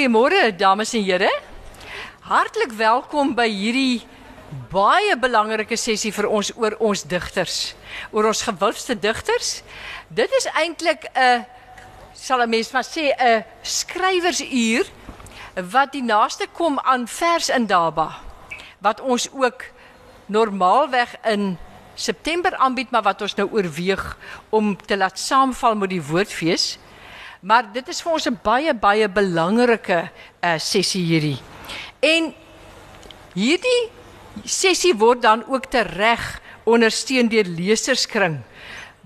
[0.00, 1.28] Goeiemôre dames en here.
[2.24, 4.00] Hartlik welkom by hierdie
[4.72, 7.74] baie belangrike sessie vir ons oor ons digters,
[8.08, 9.50] oor ons gewildste digters.
[10.08, 11.44] Dit is eintlik 'n
[12.14, 14.88] sal 'n mens maar sê 'n skrywersuur
[15.68, 18.08] wat die naaste kom aan vers in Daba
[18.80, 19.64] wat ons ook
[20.28, 21.58] normaalweg in
[21.94, 24.16] September aanbied maar wat ons nou oorweeg
[24.48, 26.78] om te laat saamval met die woordfees.
[27.40, 30.10] Maar dit is vir ons 'n baie baie belangrike
[30.40, 31.38] uh, sessie hierdie.
[32.00, 32.34] En
[33.34, 33.90] hierdie
[34.44, 38.42] sessie word dan ook tereg ondersteun deur Leserskring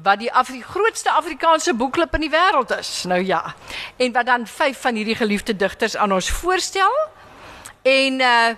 [0.04, 3.04] wat die Afri grootste Afrikaanse boekklub in die wêreld is.
[3.06, 3.54] Nou ja.
[3.96, 6.92] En wat dan vyf van hierdie geliefde digters aan ons voorstel.
[7.82, 8.48] En uh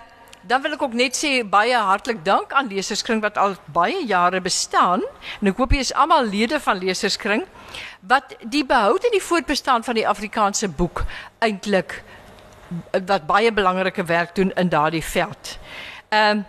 [0.47, 4.39] dan wil ek ook net sê baie hartlik dank aan Leserskring wat al baie jare
[4.41, 5.03] bestaan.
[5.41, 7.43] En ek hoop jy is almal lede van Leserskring
[8.07, 11.03] wat die behoud en die voortbestaan van die Afrikaanse boek
[11.43, 12.01] eintlik
[13.07, 15.57] wat baie belangrike werk doen in daardie veld.
[16.09, 16.45] Ehm um,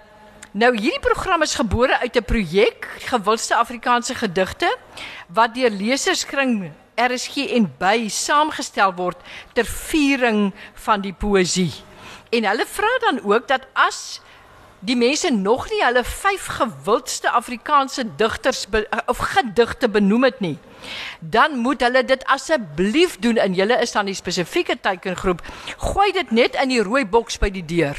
[0.59, 4.71] nou hierdie program is gebore uit 'n projek Gewildste Afrikaanse Gedigte
[5.29, 9.19] wat deur Leserskring RSG en by saamgestel word
[9.53, 11.88] ter viering van die poësie.
[12.31, 14.21] En hulle vra dan ook dat as
[14.81, 20.59] die mense nog nie hulle vyf gewildste Afrikaanse digters be, of gedigte benoem het nie,
[21.21, 25.43] dan moet hulle dit asseblief doen en julle is dan die spesifieke teikengroep.
[25.91, 27.99] Gooi dit net in die rooi boks by die deur.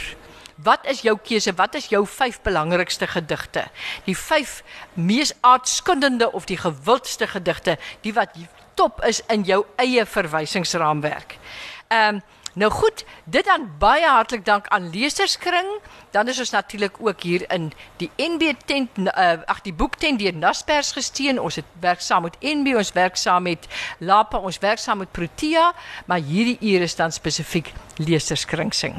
[0.63, 1.53] Wat is jou keuse?
[1.55, 3.65] Wat is jou vyf belangrikste gedigte?
[4.07, 4.59] Die vyf
[4.93, 8.35] mees aardskundende of die gewildste gedigte, die wat
[8.75, 11.39] top is in jou eie verwysingsraamwerk.
[11.87, 12.27] Ehm um,
[12.59, 15.67] Nou goed, dit dan baie hartlik dank aan Leserskring.
[16.11, 17.69] Dan is ons natuurlik ook hier in
[18.01, 21.39] die NB tent uh, ag die boektent deur Naspers gesteun.
[21.39, 23.67] Ons het werk saam met NB, ons werk saam met
[24.03, 25.69] Lapa, ons werk saam met Protea,
[26.05, 28.97] maar hierdie uur is dan spesifiek Leserskring sing.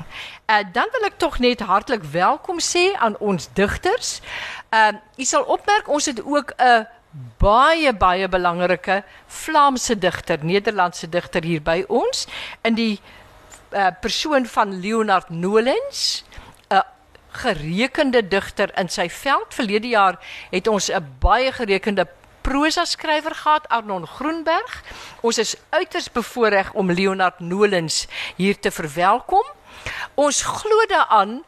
[0.48, 4.20] Uh, dan wil ek tog net hartlik welkom sê aan ons digters.
[4.70, 6.86] Ehm uh, u sal opmerk ons het ook 'n
[7.38, 12.26] baie baie belangrike Vlaamse digter, Nederlandse digter hier by ons
[12.62, 13.00] in die
[13.72, 16.24] uh, persoon van Leonard Nolens,
[16.68, 16.82] 'n
[17.30, 19.54] gerekende digter in sy veld.
[19.54, 20.18] Verlede jaar
[20.50, 22.06] het ons 'n baie gerekende
[22.40, 24.82] prosa skrywer gehad, Arnon Groenberg.
[25.20, 29.44] Ons is uiters bevoorreg om Leonard Nolens hier te verwelkom.
[30.14, 31.44] Ons glo daaraan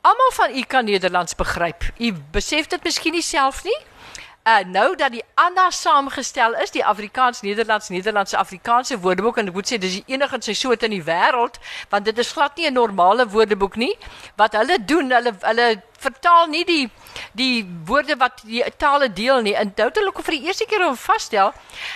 [0.00, 1.82] almal van u kan Nederlands begryp.
[1.98, 3.78] U besef dit miskien nie self nie
[4.46, 9.58] uh, nou dat die Anna saamgestel is, die Afrikaans Nederlands Nederlandse Afrikaanse Woordeboek en ek
[9.58, 11.58] moet sê dis die enigste in sy soort in die wêreld,
[11.90, 13.94] want dit is glad nie 'n normale woordeboek nie.
[14.36, 16.90] Wat hulle doen, hulle hulle vertaal nie die
[17.32, 19.54] die woorde wat die tale deel nie.
[19.54, 21.52] En nou het hulle vir die eerste keer om vasstel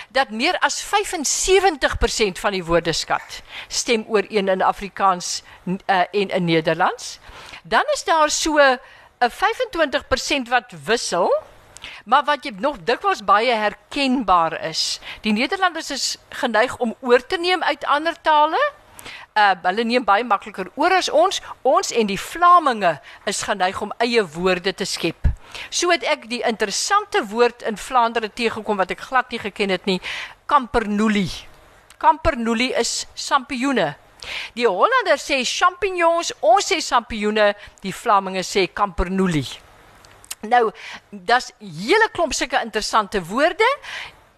[0.09, 7.19] dat meer as 75% van die woordeskat stem ooreen in Afrikaans uh, en in Nederlands.
[7.63, 8.79] Dan is daar so 'n
[9.29, 11.31] 25% wat wissel.
[12.05, 16.05] Maar wat jy nog dikwels baie herkenbaar is, die Nederlanders is
[16.41, 18.61] geneig om oor te neem uit ander tale.
[19.31, 21.41] Uh hulle neem baie makliker oor as ons.
[21.61, 25.29] Ons en die Vlaminge is geneig om eie woorde te skep.
[25.69, 29.87] So het ek die interessante woord in Vlaandere teëgekom wat ek glad nie geken het
[29.89, 29.99] nie,
[30.51, 31.31] kampernoelie.
[32.01, 33.93] Kampernoelie is sampioene.
[34.55, 39.70] Die Hollanders sê champignons, ons sê sampioene, die Vlaminge sê kampernoelie.
[40.41, 40.71] Nou,
[41.09, 43.77] daar's hele klomp sulke interessante woorde.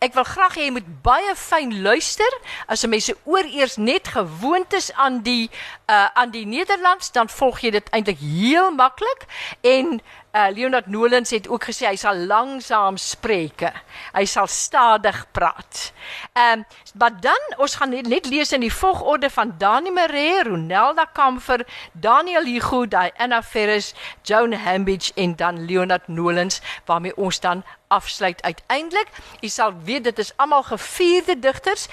[0.04, 2.28] Ek wil graag hê jy moet baie fyn luister.
[2.68, 5.50] As 'n mens oor eers net gewoond is aan die
[5.88, 9.24] uh aan die Nederlands, dan volg jy dit eintlik heel maklik
[9.62, 10.02] en
[10.34, 13.66] uh, Leonard Nolens het ook gesê hy sal langsaam spreek.
[14.14, 15.92] Hy sal stadig praat.
[16.34, 21.06] Ehm um, maar dan ons gaan net lees in die volgorde van Dani Maree, Ronelda
[21.06, 28.42] Kamfer, Daniel Hugo, Diana Ferris, Joan Hambidge en dan Leonard Nolens waarmee ons dan afsluit
[28.42, 29.08] uiteindelik.
[29.42, 31.88] U sal weet dit is almal gevierde digters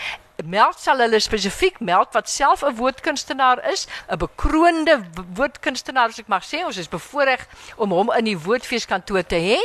[0.44, 5.00] meld sal hulle spesifiek meld wat self 'n woordkunstenaar is, 'n bekroonde
[5.34, 9.58] woordkunstenaar as ek mag sê, ons is bevoorreg om hom in die woordfeeskantoor te hê.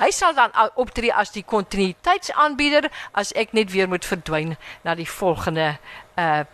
[0.00, 5.08] Hy sal dan optree as die kontinuïteitsaanbieder as ek net weer moet verdwyn na die
[5.08, 5.78] volgende
[6.16, 6.44] uh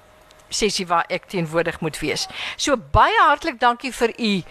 [0.48, 2.26] sessie waar ek teenwoordig moet wees.
[2.56, 4.42] So baie hartlik dankie vir u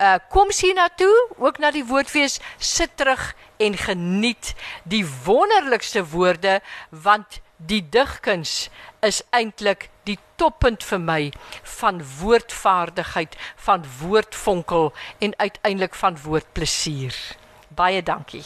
[0.00, 6.04] uh kom sien na toe, ook na die woordfees, sit terug en geniet die wonderlikste
[6.08, 8.70] woorde want die digkuns
[9.04, 11.20] is eintlik die toppunt vir my
[11.78, 17.16] van woordvaardigheid, van woordvonkel en uiteindelik van woordplesier.
[17.68, 18.44] Baie dankie.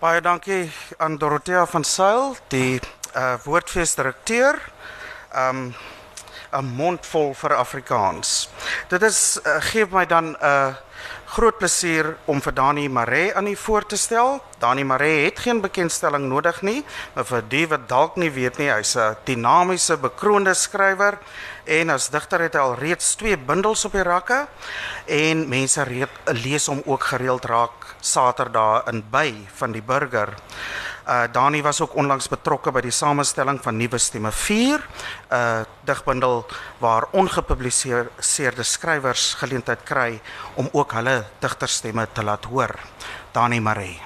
[0.00, 2.80] Baie dankie aan Dorothea van Sail, die
[3.16, 4.60] uh woordfeesdirekteur.
[5.32, 5.74] Um
[6.56, 8.48] 'n mond vol vir Afrikaans.
[8.88, 10.74] Dit is uh, gee my dan 'n uh,
[11.26, 14.40] groot plesier om vir Dani Maree aan u voor te stel.
[14.58, 18.70] Dani Maree het geen bekendstelling nodig nie, maar vir die wat dalk nie weet nie,
[18.70, 21.18] hy's 'n dinamiese bekroonde skrywer
[21.64, 24.46] en as digter het hy al reeds twee bundels op die rakke
[25.06, 30.34] en mense reed, lees hom ook gereeld raak Saterdae in by van die burger.
[31.06, 35.60] Uh Dani was ook onlangs betrokke by die samestelling van Nuwe Stemme 4, 'n uh,
[35.86, 36.46] digbundel
[36.82, 40.20] waar ongepubliseerde skrywers geleentheid kry
[40.54, 42.74] om ook hulle digterstemme te laat hoor.
[43.32, 44.00] Dani Maree.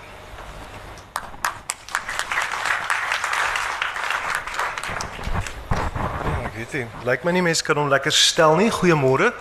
[6.29, 6.87] Ja, weet nie.
[7.05, 8.71] Lyk my nie mense kan hom lekker stel nie.
[8.71, 9.33] Goeiemôre.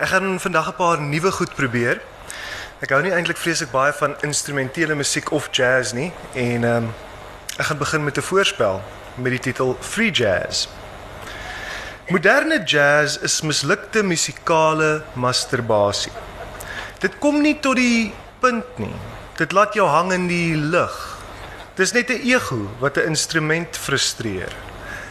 [0.00, 2.02] Ek gaan vandag 'n paar nuwe goed probeer.
[2.80, 6.86] Ek hou nie eintlik vreeslik baie van instrumentele musiek of jazz nie en ehm um,
[7.60, 8.80] ek gaan begin met 'n voorspel
[9.20, 10.66] met die titel Free Jazz.
[12.08, 16.12] Moderne jazz is mislukte musikale masturbasie.
[17.00, 18.96] Dit kom nie tot die punt nie.
[19.36, 21.18] Dit laat jou hang in die lug.
[21.76, 24.69] Dis net 'n ego wat 'n instrument frustreer.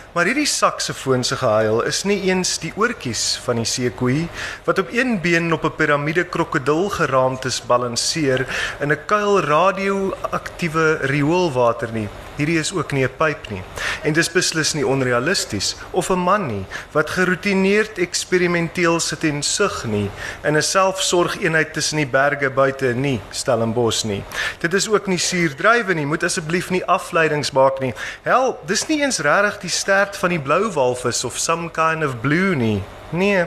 [0.10, 4.24] Maar hierdie saksofoon se gehuil is nie eens die oortjies van die seekoei
[4.66, 8.42] wat op een been op 'n piramide krokodil geraamtes balanseer
[8.82, 12.10] in 'n kuil radioaktiewe rioolwater nie.
[12.40, 13.62] Hierdie is ook nie 'n pyp nie.
[14.04, 19.84] En dis beslis nie onrealisties of 'n man nie wat geroutineerd eksperimenteel sit en sug
[19.86, 20.10] nie
[20.44, 24.24] in 'n selfsorgeenheid tussen die berge buite nie, Stellenbosch nie.
[24.60, 27.94] Dit is ook nie suurdrywe nie, moet asseblief nie afleidings maak nie.
[28.24, 32.22] Hel, dis nie eens regtig die stert van die blou walvis of some kind of
[32.22, 32.84] blue nie.
[33.10, 33.46] Nee,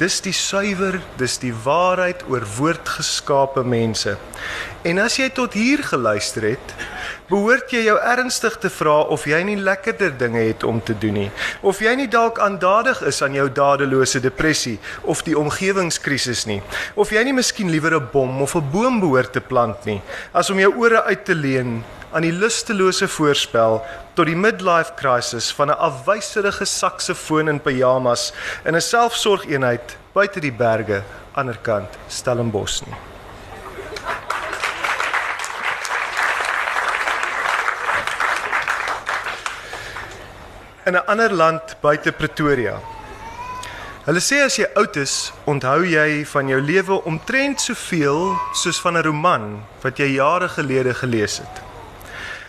[0.00, 4.16] dis die suiwer, dis die waarheid oor woordgeskape mense.
[4.82, 6.72] En as jy tot hier geluister het,
[7.28, 11.14] behoort jy jou ernstig te vra of jy nie lekkerder dinge het om te doen
[11.14, 11.30] nie,
[11.62, 16.60] of jy nie dalk aandadig is aan jou dadelose depressie of die omgewingskrisis nie,
[16.96, 20.02] of jy nie miskien liewer 'n bom of 'n boom behoort te plant nie,
[20.34, 21.84] as om jou ore uit te leen
[22.14, 23.80] aan die lustelose voorspel
[24.14, 28.32] tot die midlife crisis van 'n afwyserige saksofoon in pyjamas
[28.64, 33.13] in 'n selfsorgeenheid buite die berge aanderkant Stellenbosch nie.
[40.86, 42.76] In 'n ander land buite Pretoria.
[44.04, 48.98] Hulle sê as jy oud is, onthou jy van jou lewe omtrent soveel soos van
[48.98, 51.62] 'n roman wat jy jare gelede gelees het.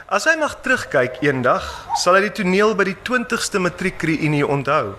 [0.07, 4.95] As hy mag terugkyk eendag, sal hy die toneel by die 20ste matriekreünie onthou.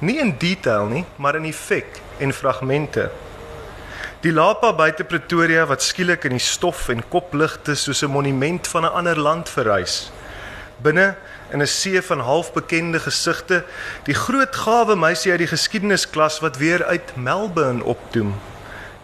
[0.00, 3.10] Nie in detail nie, maar in effek en fragmente.
[4.20, 8.84] Die Lapa buite Pretoria wat skielik in die stof en kopligte soos 'n monument van
[8.84, 10.12] 'n ander land verrys.
[10.82, 11.16] Binne
[11.52, 13.64] in 'n see van halfbekende gesigte,
[14.04, 18.34] die groot gawe meisie uit die geskiedenisklas wat weer uit Melbourne opdoem.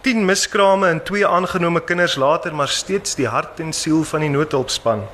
[0.01, 4.29] 10 miskrame en twee aangenome kinders later, maar steeds die hart en siel van die
[4.29, 5.05] noodhulpspan.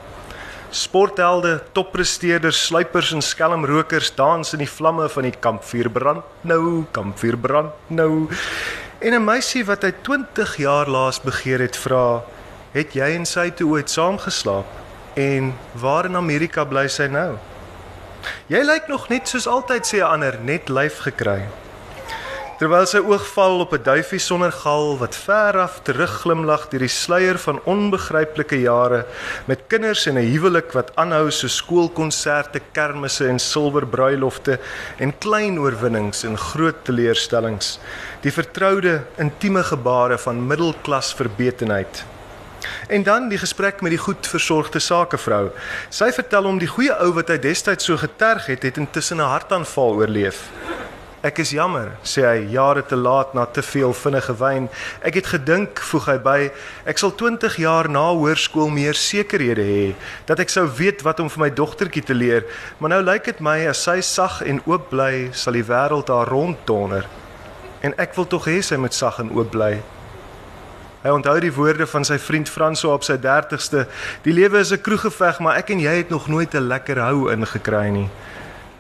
[0.71, 7.37] Sporthelde, toppresteerders, sluipers en skelmrokers dans in die vlamme van die kampvuur brand nou, kampvuur
[7.37, 8.29] brand nou.
[8.99, 12.23] En 'n meisie wat hy 20 jaar laas begeer het vra,
[12.73, 14.88] "Het jy en sy toe ooit saamgeslaap?
[15.19, 17.33] En waar in Amerika bly sy nou?"
[18.49, 21.43] Jy lyk nog net soos altyd sê 'n ander, net lyf gekry.
[22.59, 26.89] Terwyl sy oog val op 'n duifie sonder gal wat ver af terugglimlag deur die
[26.91, 29.07] sluier van onbegryplike jare
[29.47, 34.59] met kinders en 'n huwelik wat aanhou so skoolkonserte, kermisse en silwer bruilofte
[34.99, 37.79] en klein oorwinnings en groot teleurstellings.
[38.23, 42.05] Die vertroude intieme gebare van middelklas verbetenheid.
[42.89, 45.51] En dan die gesprek met die goed versorgde sakevrou.
[45.91, 49.31] Sy vertel hom die goeie ou wat hy destyds so geterg het, het intussen 'n
[49.35, 50.49] hartaanval oorleef.
[51.19, 54.69] Ek is jammer, sê hy, jare te laat na te veel vinnige wyn.
[55.03, 56.37] Ek het gedink, voeg hy by,
[56.87, 59.97] ek sal 20 jaar na hoërskool meer sekerhede hê
[60.31, 62.47] dat ek sou weet wat om vir my dogtertjie te leer,
[62.79, 66.31] maar nou lyk dit my as sy sag en oop bly, sal die wêreld haar
[66.31, 67.11] ronddonder.
[67.83, 69.75] En ek wil tog hê sy moet sag en oop bly.
[71.03, 73.87] Hy onthou die woorde van sy vriend Franso op sy 30ste.
[74.23, 77.31] Die lewe is 'n kroeggeveg, maar ek en jy het nog nooit 'n lekker hou
[77.31, 78.11] ingekry nie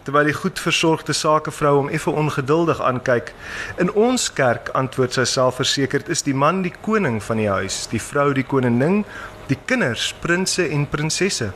[0.08, 3.34] terwyl die goed versorgde sakevrou hom effe ongeduldig aankyk.
[3.76, 8.00] In ons kerk antwoord sy selfversekerd is die man die koning van die huis, die
[8.00, 9.02] vrou die koningin,
[9.50, 11.52] die kinders prinses en prinsesse.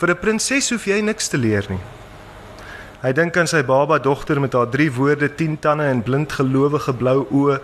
[0.00, 1.80] Vir 'n prinses hoef jy niks te leer nie.
[3.02, 6.92] Hy dink aan sy baba dogter met haar drie woorde, 10 tande en blind gelowige
[6.92, 7.60] blou oë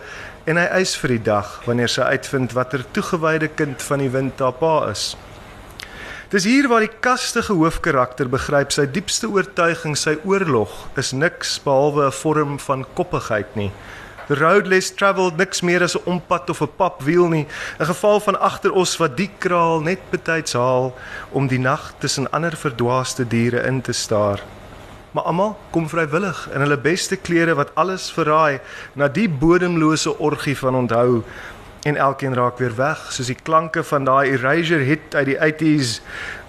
[0.49, 4.40] en hy eis vir die dag wanneer sy uitvind watter toegewyde kind van die wind
[4.40, 5.11] haar pa is.
[6.33, 12.09] Dis hier waar die kastige hoofkarakter begryp sy diepste oortuiging, sy oorlog is niks behalwe
[12.09, 13.73] 'n vorm van koppigheid nie.
[14.28, 17.47] The road less travelled niks meer as 'n ompad of 'n papwiel nie,
[17.81, 20.95] 'n geval van agter ons wat die kraal net betyds haal
[21.33, 24.40] om die nag tussen ander verdwaaste diere in te staar.
[25.11, 28.61] Maar almal kom vrywillig in hulle beste klere wat alles verraai
[28.93, 31.23] na die bodemlose orgie van onthou
[31.88, 36.00] en elkeen raak weer weg soos die klanke van daai Erasure hit uit die 80s.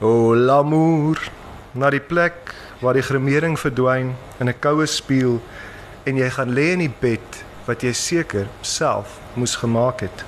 [0.01, 1.22] O oh, l'amour
[1.72, 5.39] na die plek waar die gremering verdwyn in 'n koue spieël
[6.04, 10.25] en jy gaan lê in die bed wat jy seker self moes gemaak het.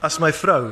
[0.00, 0.70] As my vrou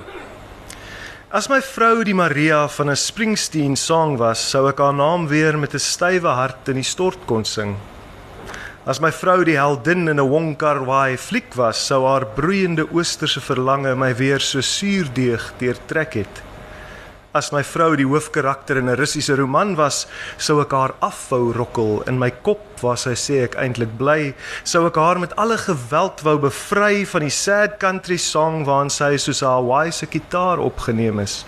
[1.28, 5.58] As my vrou die Maria van 'n Springsteen sang was, sou ek haar naam weer
[5.58, 7.76] met 'n stywe hart in die stort kon sing.
[8.86, 13.40] As my vrou die heldin in 'n Wong Kar-wai fliek was, sou haar broeiende oosterse
[13.40, 16.42] verlange my weer so suurdeeg deurtrek het.
[17.36, 20.06] As my vrou die hoofkarakter in 'n Russiese roman was,
[20.38, 22.02] sou ek haar afvou rokkel.
[22.08, 26.24] In my kop waar sy sê ek eintlik bly, sou ek haar met alle geweld
[26.24, 31.20] wou bevry van die sad country song waarin sy soos 'n Hawaii se gitaar opgeneem
[31.20, 31.44] is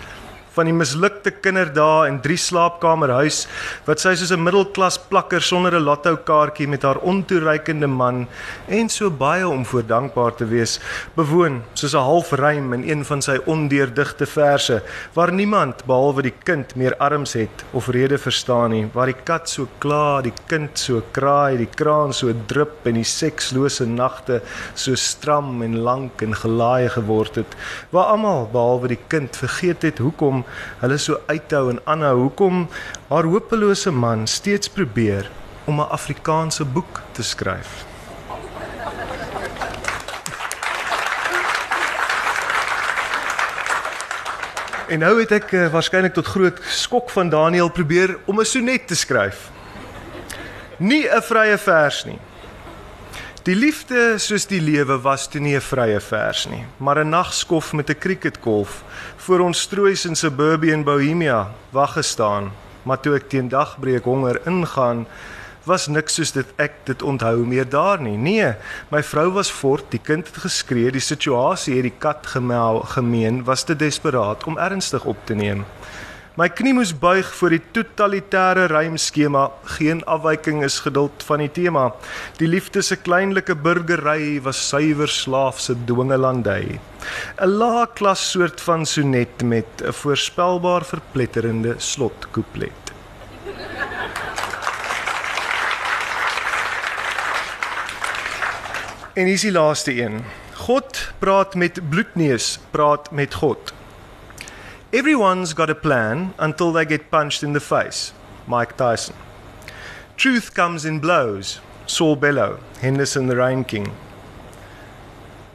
[0.61, 3.47] van die mislukte kinderdae en drie slaapkamer huis
[3.87, 8.27] wat sy soos 'n middelklas plakker sonder 'n lotto kaartjie met haar ontoereikende man
[8.69, 10.79] en so baie om voor dankbaar te wees
[11.17, 14.83] bewoon soos 'n halfrym in een van sy ondeurdigte verse
[15.15, 19.49] waar niemand behalwe die kind meer arms het of rede verstaan nie waar die kat
[19.49, 24.43] so kla die kind so kraai die kraan so drup en die sekslose nagte
[24.75, 27.57] so stram en lank en gelaai geword het
[27.91, 30.45] waar almal behalwe die kind vergeet het hoekom
[30.81, 32.69] hulle so uithou en aanhou hoekom
[33.09, 35.31] haar hopelose man steeds probeer
[35.67, 37.85] om 'n Afrikaanse boek te skryf.
[44.91, 48.87] En nou het ek uh, waarskynlik tot groot skok van Daniel probeer om 'n sonnet
[48.87, 49.51] te skryf.
[50.77, 52.19] Nie 'n vrye vers nie.
[53.51, 57.73] Die liefde soos die lewe was toe nie 'n vrye vers nie, maar 'n nagskof
[57.73, 58.85] met 'n cricketkolf
[59.17, 62.53] voor ons stroois in suburban Bohemia wag gestaan,
[62.85, 65.07] maar toe ek teen dagbreek honger ingaan,
[65.65, 68.17] was niks soos dit ek dit onthou meer daar nie.
[68.17, 68.55] Nee,
[68.91, 73.45] my vrou was fort, die kind het geskree, die situasie het die kat gemel gemeen,
[73.45, 75.65] was te desperaat om ernstig op te neem.
[76.41, 79.43] My knie moes buig voor die totalitêre rymskema.
[79.77, 81.83] Geen afwyking is geduld van die tema.
[82.39, 86.79] Die liefde se kleinlike burgery was suiwer slaafse dwingelandy.
[87.45, 92.93] 'n Lae klas soort van sonnet met 'n voorspelbaar verpletterende slotkouplet.
[99.13, 100.25] En hier is die laaste een.
[100.55, 103.80] God praat met bloedneus, praat met God.
[104.93, 108.13] Everyone's got a plan until they get punched in the face.
[108.49, 109.15] Mike Tyson.
[110.17, 111.61] Truth comes in blows.
[111.87, 113.93] Saul Bellow, Henderson the Rain King.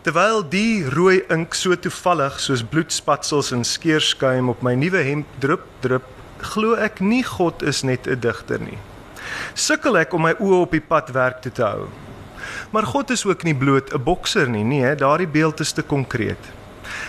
[0.03, 5.67] Terwyl die rooi ink so toevallig soos bloedspatsels en skeerskuim op my nuwe hemp drup
[5.83, 6.07] drup,
[6.39, 8.79] glo ek nie God is net 'n digter nie.
[9.53, 11.89] Sukkel ek om my oë op die pad werk te hou.
[12.71, 16.53] Maar God is ook nie bloot 'n bokser nie, nee, daardie beeld is te konkreet.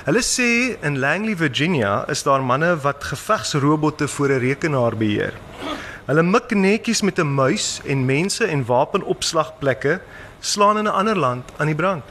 [0.05, 5.35] Hulle sê in Langley, Virginia, is daar manne wat gevegsrobotte voor 'n rekenaar beheer.
[6.07, 10.01] Hulle mik netjies met 'n muis en mense en wapenopslagplekke
[10.41, 12.05] slaan in 'n ander land aan die brand.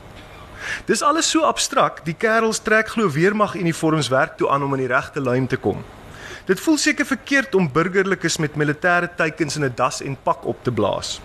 [0.86, 4.80] Dis alles so abstrakt, die kerels trek glo weermag uniforms werk toe aan om in
[4.80, 5.84] die regte lyn te kom.
[6.46, 10.64] Dit voel seker verkeerd om burgerlikes met militêre teikens in 'n das en pak op
[10.64, 11.22] te blaas.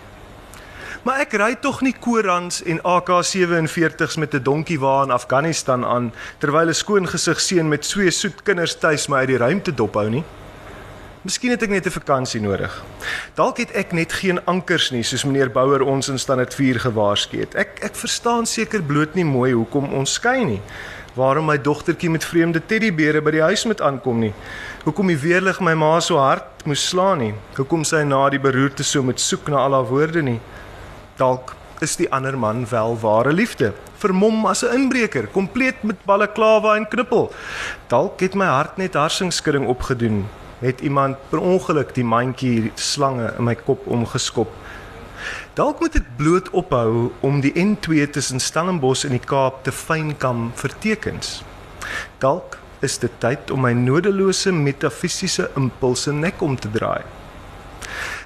[1.01, 6.13] Maar ek ry tog nie Korans en AK47s met 'n donkie wa in Afghanistan aan
[6.37, 10.09] terwyl 'n skoon gesig seun met so soet kinders tuis my uit die ruimte dophou
[10.09, 10.23] nie.
[11.21, 12.83] Miskien het ek net 'n vakansie nodig.
[13.33, 17.39] Dalk het ek net geen ankers nie soos meneer Bouwer ons in standaard 4 gewaarsku
[17.39, 17.55] het.
[17.55, 20.61] Ek ek verstaan seker bloot nie mooi hoekom ons skei nie.
[21.15, 24.33] Waarom my dogtertjie met vreemde teddybere by die huis moet aankom nie.
[24.83, 27.33] Hoekom die weerlig my ma so hard moes slaan nie.
[27.55, 30.39] Hoekom sy na die beroerte so met soek na al haar woorde nie.
[31.17, 33.73] Dalk is die ander man wel ware liefde.
[33.97, 37.33] Vermom as 'n inbreker, kompleet met balaklava en knippel.
[37.87, 40.27] Dalk het my hart net harsingskudding opgedoen.
[40.59, 44.49] Het iemand per ongeluk die mandjie slange in my kop omgeskop.
[45.53, 50.51] Dalk moet ek bloot ophou om die N2 tussen Stellenbosch en die Kaap te fynkam
[50.55, 51.43] vir tekens.
[52.19, 57.20] Dalk is dit tyd om my nodelose metafisiese impulse nek om te draai.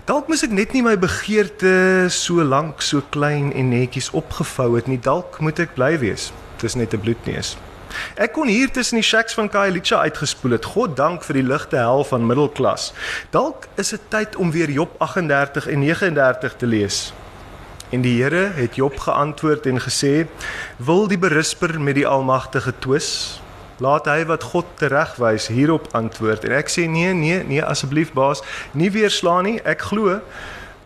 [0.06, 1.70] Dalk moes ek net nie my begeerte
[2.14, 5.00] so lank, so klein en netjies opgevou het nie.
[5.02, 6.28] Dalk moet ek bly wees.
[6.62, 7.56] Dis net 'n bloedneus.
[8.14, 10.66] Ek kon hier tussen die shacks van Khayelitsha uitgespoel het.
[10.66, 12.94] God dank vir die ligte hel van middelklas.
[13.32, 17.14] Dalk is dit tyd om weer Job 38 en 39 te lees.
[17.90, 20.28] En die Here het Job geantwoord en gesê:
[20.78, 23.42] "Wil die berusper met die Almagtige twis?
[23.80, 28.42] Laat hy wat God teregwys hierop antwoord." En ek sê: "Nee, nee, nee, asseblief baas,
[28.74, 29.60] nie weer slaan nie.
[29.66, 30.22] Ek glo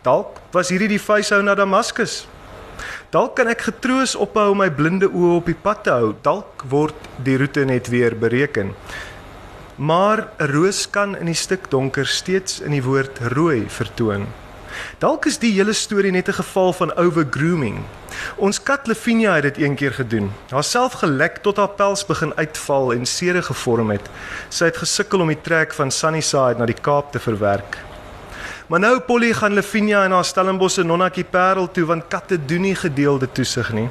[0.02, 2.26] dalk was hierdie die vuishou na Damaskus."
[3.10, 6.12] Dalk kan ek getroos ophou om my blinde oë op die pad te hou.
[6.22, 8.74] Dalk word die roete net weer bereken.
[9.76, 14.26] Maar 'n roos kan in die stik donker steeds in die woord rooi vertoon.
[14.98, 17.84] Dalk is die hele storie net 'n geval van overgrooming.
[18.36, 20.32] Ons kat Lavinia het dit eendag gedoen.
[20.50, 24.10] Haarself gelek tot haar pels begin uitval en sere gevorm het.
[24.48, 27.89] Sy het gesukkel om die trek van Sunnyside na die Kaap te verwerk.
[28.70, 32.74] Maar nou Polly gaan Lavinia en haar Stellenbosse nonnetjie Parel toe want katte doen nie
[32.78, 33.88] gedeelde toesig nie.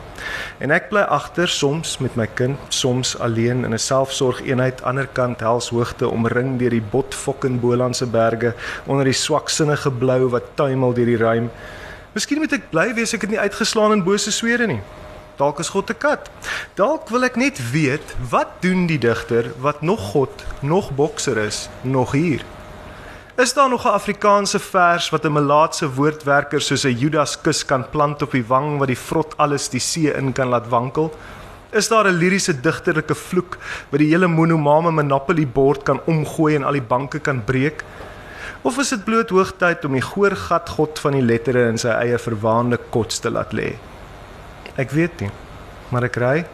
[0.64, 6.08] En ek bly agter soms met my kind, soms alleen in 'n selfsorgeenheid aanderkant Helshoogte
[6.08, 8.54] omring deur die botfokken Bolandse berge
[8.86, 11.52] onder die swaksinnige blou wat tuimel deur die ruim.
[12.14, 14.82] Miskien moet ek bly wees ek het nie uitgeslaan in bose swere nie.
[15.36, 16.30] Dalk is God 'n kat.
[16.76, 20.32] Dalk wil ek net weet wat doen die digter wat nog God,
[20.62, 22.46] nog bokser is, nog hier.
[23.40, 27.90] Is daar nog 'n Afrikaanse vers wat 'n melaatse woordwerker soos 'n Judas kus kan
[27.90, 31.16] plant op die wang wat die vrot alles die see in kan laat wankel?
[31.70, 33.58] Is daar 'n liriese digterlike vloek
[33.90, 37.84] wat die hele monomame Monopoly bord kan omgooi en al die banke kan breek?
[38.62, 41.90] Of is dit bloot hoogtyd om die goor gat God van die lettere in sy
[41.90, 43.76] eie verwaande kots te laat lê?
[44.76, 45.32] Ek weet nie,
[45.90, 46.46] maar ek ry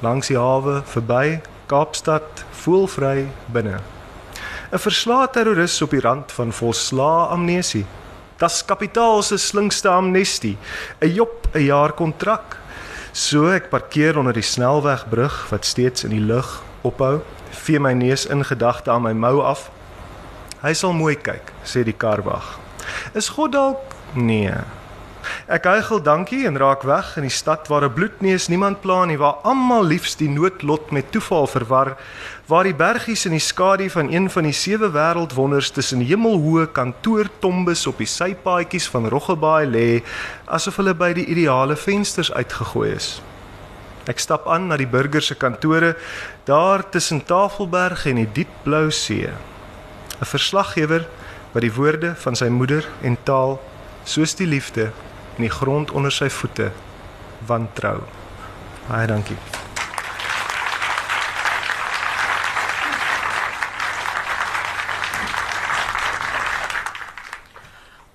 [0.00, 3.97] langs die hawe verby Kaapstad voelvry binne.
[4.72, 7.86] 'n verslae terroris op die rand van volslaa amnesie.
[8.36, 10.56] Das kapitaal se slinkste amnestie,
[11.00, 12.56] 'n jop 'n jaar kontrak.
[13.12, 18.26] So ek parkeer onder die snelwegbrug wat steeds in die lug ophou, vee my neus
[18.26, 19.70] in gedagte aan my mou af.
[20.62, 22.58] Hy sal mooi kyk, sê die karwag.
[23.14, 23.94] Is God dalk?
[24.14, 24.54] Nee.
[25.48, 29.16] Ek huigel dankie en raak weg in die stad waar 'n bloedneus niemand pla nie,
[29.16, 31.96] waar almal liefs die noodlot met toeval verwar,
[32.46, 37.86] waar die bergies in die skadu van een van die sewe wêreldwonders tussen hemelhoë kantoortombes
[37.86, 40.02] op die sypaadjies van Roggebaai lê,
[40.44, 43.22] asof hulle by die ideale vensters uitgegooi is.
[44.06, 45.96] Ek stap aan na die burger se kantore
[46.44, 49.32] daar tussen Tafelberg en die diep blou see.
[50.20, 51.08] 'n Verslaggewer
[51.52, 53.60] wat die woorde van sy moeder en taal
[54.04, 54.92] soos die liefde
[55.38, 56.72] in die grond onder sy voete
[57.46, 58.00] wantrou.
[58.88, 59.36] Baie dankie.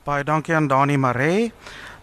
[0.03, 1.53] Baie dankie aan Dani Maree.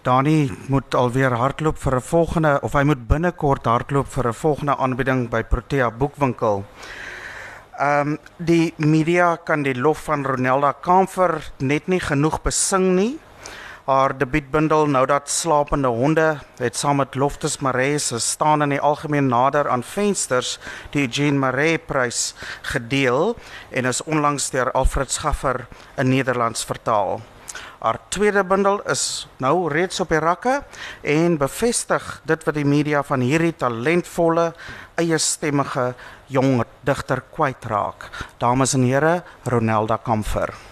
[0.03, 4.77] Dani moet alweer hardloop vir 'n volgende of hy moet binnekort hardloop vir 'n volgende
[4.77, 6.65] aanbieding by Protea Boekwinkel.
[7.79, 13.19] Ehm um, die media kan die lof van Ronelda Kamfer net nie genoeg besing nie
[13.91, 18.81] haar debuutbundel Nou dat slapende honde het saam met Loftus Maree se staan in die
[18.81, 20.59] algemeen nader aan vensters
[20.95, 23.35] die Eugene Maree prys gedeel
[23.71, 27.21] en is onlangs deur Alfred Schaffer in Nederlands vertaal.
[27.81, 30.61] Haar tweede bundel is nou reeds op die rakke
[31.03, 34.53] en bevestig dit wat die media van hierdie talentvolle
[35.03, 35.95] eie stemmige
[36.31, 38.11] jong digter kwytraak.
[38.39, 40.70] Dames en here, Ronelda Kamfer.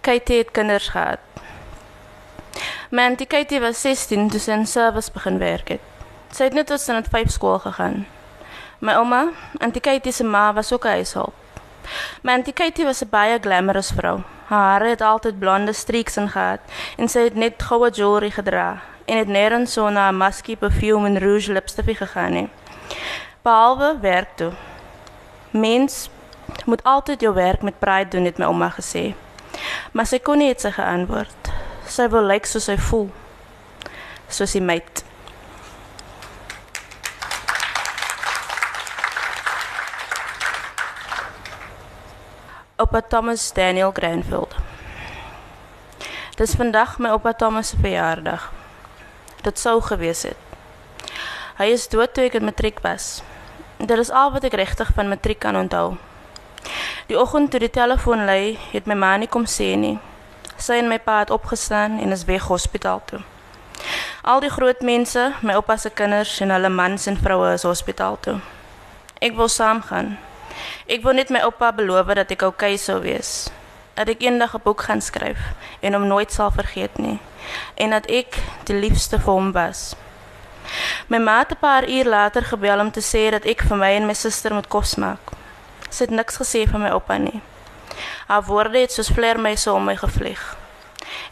[0.00, 1.18] Katie het kinders gehad.
[2.90, 5.82] My auntie Katie was 16 toe sy in service begin werk het.
[6.32, 8.06] Sy het net tot sy net 5 skool gegaan.
[8.80, 9.26] My ouma,
[9.60, 11.36] auntie Katie se ma was ook huishulp.
[12.24, 14.22] My auntie Katie was 'n baie glamorous vrou.
[14.48, 16.60] Haar hare het altyd blonde streaks in gehad
[16.96, 21.06] en sy het net goue jewelry gedra en het nêrens so na 'n maskie, perfume
[21.06, 22.48] en rouge lipstifie gegaan nie.
[23.42, 24.52] Behalwe werk toe.
[25.50, 26.08] Mens
[26.64, 29.14] moet altyd jou werk met pride doen, het my ouma gesê.
[29.92, 31.52] Maar sy kon nie iets geantwoord.
[31.90, 33.08] Sy wil lyk soos sy voel.
[34.30, 35.04] Soos sy meid.
[42.80, 44.54] Oupa Thomas Daniel Granfield.
[46.40, 48.46] Dis vandag my oupa Thomas se verjaardag.
[49.42, 50.38] Dit sou gewees het.
[51.58, 53.18] Hy is dood toe ek in matriek was.
[53.76, 55.98] Dit is al wat ek regtig van matriek kan onthou.
[57.06, 59.98] Die oggend toe die telefoon lui, het my ma nie kom sê nie.
[60.56, 63.20] Sy en my pa het opgestaan en is weg hospitaal toe.
[64.22, 68.18] Al die groot mense, my oupa se kinders en hulle mans en vroue is hospitaal
[68.20, 68.36] toe.
[69.20, 70.18] Ek wil saamgaan.
[70.86, 73.48] Ek wou net my oupa beloof dat ek oukei okay sou wees.
[73.96, 75.40] Dat ek eendag 'n boek gaan skryf
[75.80, 77.18] en hom nooit sal vergeet nie
[77.76, 79.94] en dat ek die liefste vir hom was.
[81.08, 83.90] My ma het 'n paar uur later gebel om te sê dat ek vir my
[83.96, 85.39] en my suster moet kos maak.
[85.90, 87.42] Sy het niks gesê van my oupa nie.
[88.26, 90.42] Haar woorde het soos vleermuise om my gevlieg.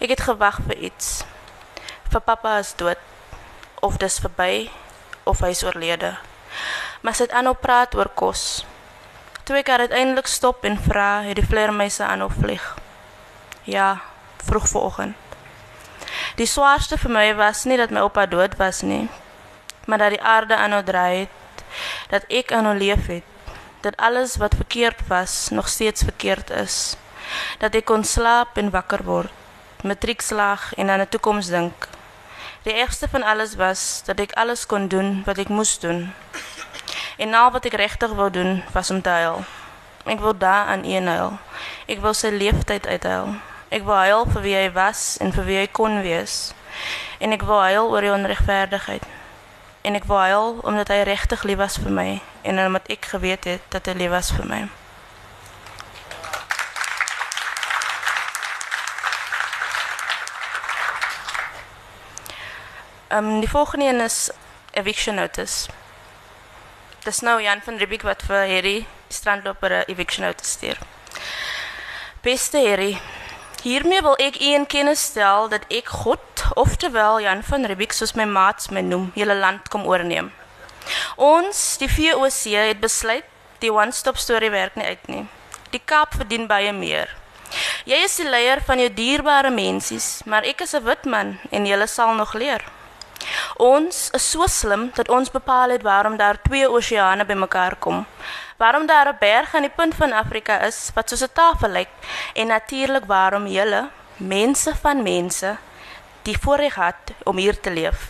[0.02, 1.22] Ek het gewag vir iets.
[2.10, 2.98] Vir pappa is dood
[3.86, 4.66] of dis verby
[5.28, 6.16] of hy is oorlede.
[7.02, 8.64] Maar sy het aanhou praat oor kos.
[9.46, 12.64] Toe ek haar uiteindelik stop en vra, het die vleermuise aanhou vlieg.
[13.64, 14.00] Ja,
[14.48, 15.16] vroeg vanoggend.
[16.36, 19.06] Die swaarste vir my was nie dat my oupa dood was nie,
[19.86, 21.64] maar dat die aarde aanhou draai het,
[22.10, 23.37] dat ek aanhou leef het,
[23.80, 26.96] dat alles wat verkeerd was nog steeds verkeerd is,
[27.58, 29.30] dat ek kon slaap en wakker word,
[29.82, 31.88] matriekslag en aan 'n toekoms dink.
[32.62, 36.12] Die ergste van alles was dat ek alles kon doen wat ek moes doen.
[37.16, 39.44] En al wat ek regtig wou doen was om te huil.
[40.04, 41.38] Ek wou daar aan een huil.
[41.86, 43.34] Ek wou sy leeftyd uithuil.
[43.68, 46.52] Ek wou huil vir wie hy was en vir wie hy kon wees.
[47.18, 49.04] En ek wou huil oor die onregverdigheid.
[49.88, 52.10] En ek wou huil omdat hy regtig lief was vir my
[52.44, 54.58] en omdat ek geweet het dat hy lief was vir my.
[63.08, 64.28] Um, die volgende een is
[64.76, 65.72] eviction notice.
[67.08, 70.78] Dis nou Jan van Riebeeck wat vir Harry strandloper 'n eviction notice stuur.
[72.20, 73.00] Beste Harry,
[73.62, 78.14] hiermee wil ek u in kennis stel dat ek God, oftewel Jan van Riebeeck soos
[78.14, 80.32] my maats my noem, julle land kom oorneem.
[81.16, 83.24] Ons, die VOC het besluit
[83.60, 85.24] die one-stop story werk nie uit nie.
[85.72, 87.10] Die Kaap verdien baie meer.
[87.88, 91.66] Jy is die leier van jou dierbare mensies, maar ek is 'n wit man en
[91.66, 92.62] jy sal nog leer.
[93.56, 98.06] Ons is so slim dat ons bepaal het waarom daar twee oseane bymekaar kom.
[98.58, 101.88] Waarom daar 'n berg aan die punt van Afrika is wat soos 'n tafel lyk
[102.34, 105.56] en natuurlik waarom julle mense van mense
[106.22, 108.08] die voorreg het om hier te leef.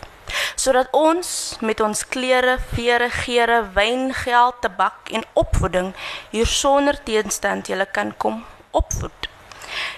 [0.55, 5.93] Sodat ons met ons klere, vere, geure, wyn, geld, tabak en opvoeding
[6.29, 9.29] hier sonder teenstand julle kan kom opvoed.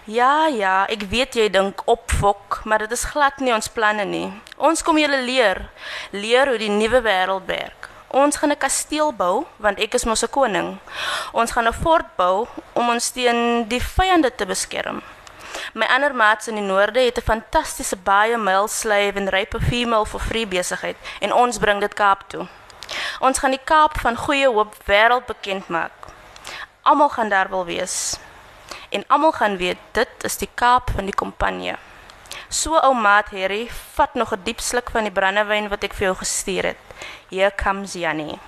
[0.04, 4.28] Ja, ja, ek weet jy dink opfok, maar dit is glad nie ons planne nie.
[4.58, 5.70] Ons kom julle leer,
[6.12, 7.81] leer hoe die nuwe wêreld werk.
[8.12, 10.80] Ons gaan 'n kasteel bou want ek is mos 'n koning.
[11.32, 15.02] Ons gaan 'n fort bou om ons teen die vyande te beskerm.
[15.74, 20.06] My ander maats in die noorde het 'n fantastiese baie mile slave en rype female
[20.06, 22.48] vir free besigheid en ons bring dit Kaap toe.
[23.20, 25.92] Ons gaan die Kaap van goeie hoop wêreld bekend maak.
[26.82, 28.20] Almal gaan daar wil wees
[28.90, 31.78] en almal gaan weet dit is die Kaap van die Kompanje.
[32.52, 36.08] So ou maat Harry, vat nog 'n diep sluk van die brandewyn wat ek vir
[36.08, 36.78] jou gestuur het.
[37.30, 38.40] Here comes Jannie.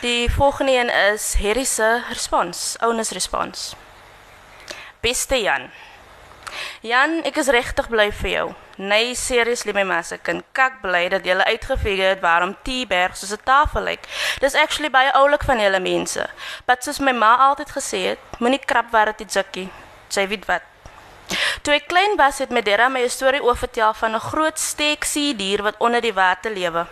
[0.00, 3.74] Die volgende een is Harry se respons, ounes respons.
[5.00, 5.70] Beste Jan.
[6.80, 8.54] Jan, ek is regtig bly vir jou.
[8.78, 13.40] Nee, seriously my masse kind, kak bly dat jy uitgefigure het waarom T-berg soos 'n
[13.44, 14.04] tafel lyk.
[14.40, 16.28] Dis actually baie oulik van julle mense.
[16.66, 19.70] Wat soos my ma altyd gesê het, moenie krap waar dit jukkie.
[20.08, 20.75] Sy weet wat.
[21.66, 25.34] Toe ek klein was, het my dera my 'n storie oorvertel van 'n groot steeksee
[25.34, 26.86] dier wat onder die water lewe.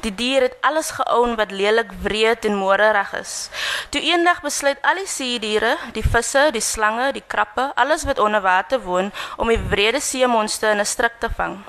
[0.00, 3.50] Die dier het alles geown wat lelik, wreed en morerig is.
[3.88, 8.18] Toe eendag besluit al die see diere, die visse, die slange, die krappe, alles wat
[8.18, 11.64] onder water woon, om die wrede see monster in 'n stryk te vang.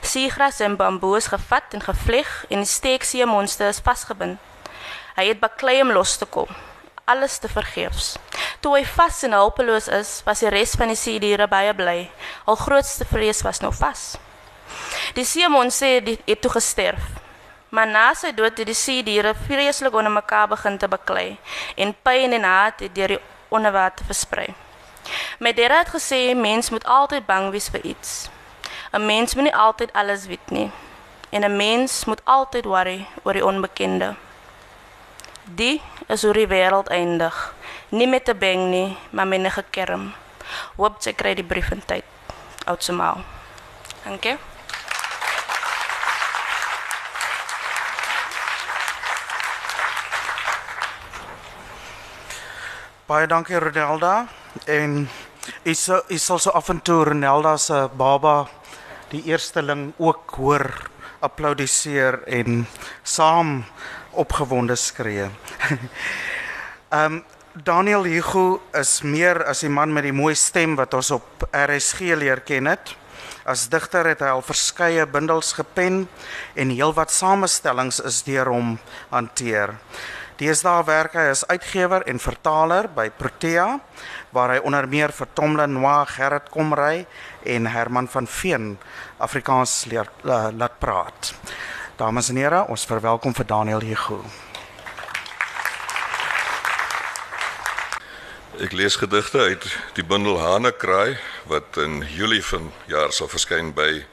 [0.00, 4.38] Seegras en bamboe is gevat en gevleg en die steeksee monster is vasgebind.
[5.16, 6.48] Hy het baklei om los te kom
[7.08, 8.16] alles te vergeefs.
[8.60, 12.10] Toe hy vas en hulpeloos is, was die res van die see diere baie bly.
[12.46, 14.16] Al grootste vrees was nou vas.
[15.16, 17.02] Die seemon sê dit het toe gesterf.
[17.70, 21.36] Maar na sy dood het die see diere vreeslik onder mekaar begin te baklei
[21.76, 23.20] en pyn en haat het deur die
[23.52, 24.48] onderwater versprei.
[25.40, 28.28] My dera het gesê mens moet altyd bang wees vir iets.
[28.92, 30.70] 'n Mens moet nie altyd alles weet nie.
[31.30, 34.16] En 'n mens moet altyd worry oor die onbekende.
[35.56, 35.80] Die
[36.12, 37.54] is hoe die wêreld eindig.
[37.88, 40.14] Nie met 'n bang nie, maar met 'n gekerm.
[40.76, 42.04] Hoop sy kry die brief in tyd.
[42.66, 43.24] Oudse maal.
[44.04, 44.36] Dankie.
[53.06, 54.26] Baie dankie Ronelda
[54.66, 55.08] en
[55.62, 58.48] is is sal so af en toe Ronelda se baba
[59.08, 62.66] die eersteling ook hoor applaudisseer en
[63.02, 63.64] saam
[64.18, 65.28] opgewonde skree.
[66.88, 67.24] Ehm um,
[67.64, 72.14] Daniel Hugo is meer as die man met die mooi stem wat ons op RSG
[72.20, 72.92] leer ken het.
[73.48, 76.04] As digter het hy al verskeie bundels gepen
[76.54, 78.76] en heelwat samestellings is deur hom
[79.10, 79.74] hanteer.
[80.38, 83.80] Deesdae werk hy as uitgewer en vertaler by Protea
[84.30, 87.06] waar hy onder meer vir Tom Lenoir, Gerrit Komrey
[87.42, 88.76] en Herman van Veen
[89.18, 91.32] Afrikaans leer uh, laat praat.
[91.98, 94.20] Dames en here, ons verwelkom vir Daniel Hugo.
[98.62, 101.16] Ek lees gedigte uit die bundel Hanekraai
[101.50, 104.04] wat in Julie van jaar sal verskyn by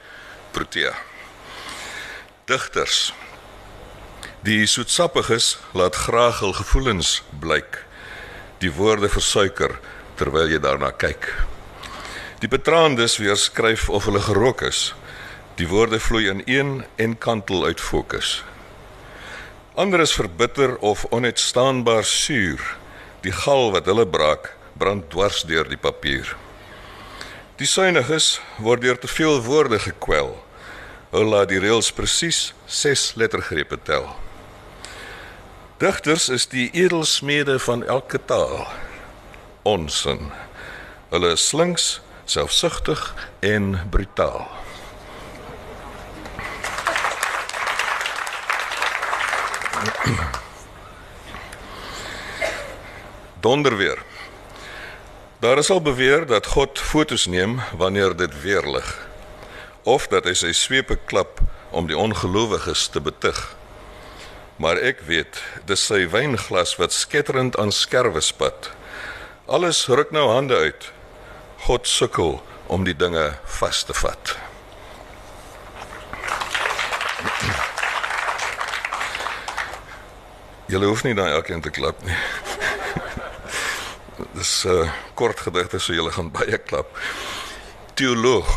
[0.58, 0.96] Protea.
[2.50, 3.14] Digters.
[4.42, 7.84] Die soetsappiges laat graag hul gevoelens blyk.
[8.66, 9.78] Die woorde versuiker
[10.18, 11.30] terwyl jy daarna kyk.
[12.42, 14.88] Die betraandes weer skryf of hulle gerook is.
[15.56, 18.44] Die woorde vloei in een en kantel uit fokus.
[19.76, 22.78] Ander is verbitter of onuitstaanbaar suur.
[23.22, 26.36] Die gal wat hulle braak, brand dwars deur die papier.
[27.56, 30.34] Die suiniges word deur te veel woorde gekwel.
[31.14, 34.10] Hulle laat die reëls presies 6 lettergrepe tel.
[35.80, 38.68] Digters is die edelsmede van elke taal.
[39.64, 40.34] Onsin.
[41.16, 43.08] Hulle is slinks, selfsugtig
[43.40, 44.65] en brutaal.
[53.46, 54.02] Donderweer.
[55.40, 59.08] Daar is al beweer dat God fotos neem wanneer dit weer lig
[59.86, 63.56] of dat hy sy swepe klap om die ongelowiges te betug.
[64.58, 68.72] Maar ek weet, dis sy wynglas wat skitterend aan skerwe spat.
[69.46, 70.90] Alles ruk nou hande uit.
[71.70, 74.36] God sukkel om die dinge vas te vat.
[80.66, 82.16] Julle hoef nie dan elkeen te klap nie.
[84.38, 86.90] Dis 'n uh, kort gedigte so julle gaan baie klap.
[87.94, 88.50] Teoloog.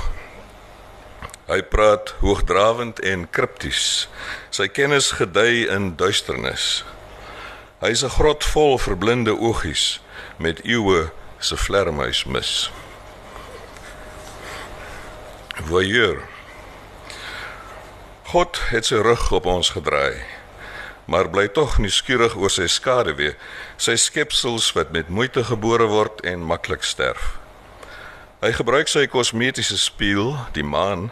[1.49, 4.09] Hy praat hoogdrawend en kripties.
[4.51, 6.85] Sy kennis gedei in duisternis.
[7.85, 10.01] Hy's 'n grot vol verblinde oogies
[10.37, 12.73] met eeue se vlermuis mis.
[15.69, 16.25] Voyeur.
[18.33, 20.38] God het sy rug op ons gedraai
[21.09, 23.33] maar bly tog nuuskierig oor sy skaduwee,
[23.81, 27.39] sy skepsels wat met moeite gebore word en maklik sterf.
[28.45, 31.09] Hy gebruik sy kosmetiese spieël, die maan,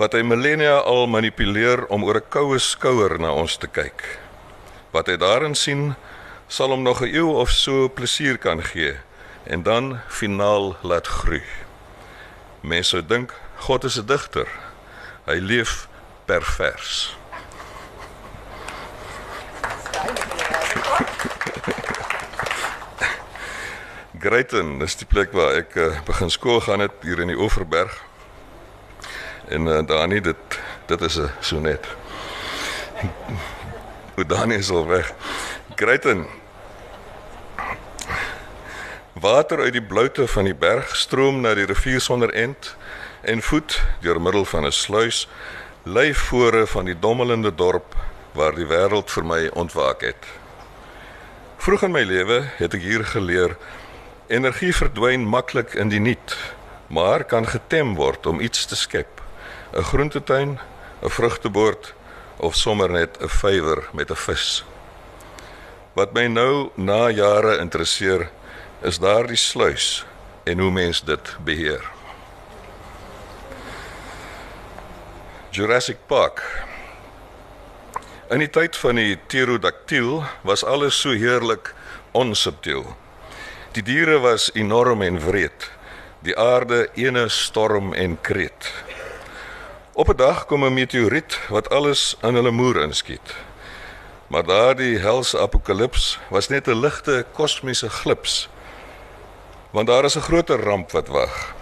[0.00, 4.18] wat hy millennia al manipuleer om oor 'n koue skouer na ons te kyk.
[4.90, 5.94] Wat hy daarin sien,
[6.48, 8.96] sal hom nog 'n eeu of so plesier kan gee
[9.44, 11.44] en dan finaal laat groei.
[12.60, 14.48] Mense dink God is 'n digter.
[15.26, 15.88] Hy leef
[16.24, 17.16] pervers.
[24.18, 27.92] Greyton, dis die plek waar ek uh, begin skool gaan het hier in die Oeverberg.
[29.46, 30.58] En uh, Dani dit
[30.90, 31.86] dit is 'n sonnet.
[34.18, 35.12] O Dani is al weg.
[35.74, 36.26] Greyton.
[39.12, 42.76] Water uit die bloute van die berg stroom na die rivier sonder end
[43.22, 45.28] en voet deur middel van 'n sluys
[45.84, 47.94] lê vore van die dommelende dorp
[48.32, 50.26] waar die wêreld vir my ontwaak het.
[51.56, 53.56] Vroeg in my lewe het ek hier geleer
[54.28, 56.36] energie verdwyn maklik in die niet,
[56.86, 59.20] maar kan getem word om iets te skep.
[59.72, 60.58] 'n Groentetuin,
[61.02, 61.94] 'n vrugtebord
[62.36, 64.64] of sommer net 'n vywer met 'n vis.
[65.92, 68.30] Wat my nou na jare interesseer,
[68.82, 70.06] is daardie sluis
[70.44, 71.84] en hoe mens dit beheer.
[75.50, 76.66] Jurassic Park
[78.28, 81.74] In die tyd van die pterodactyl was alles so heerlik
[82.12, 82.96] onsubtiel.
[83.78, 85.68] Die diere was enorm en wreed.
[86.26, 88.72] Die aarde ene storm en kreet.
[89.94, 93.34] Op 'n dag kom 'n meteoriet wat alles in hulle moer inskiet.
[94.26, 98.48] Maar daardie helse apokalips was net 'n ligte kosmiese glips.
[99.70, 101.54] Want daar is 'n groter ramp wat wag.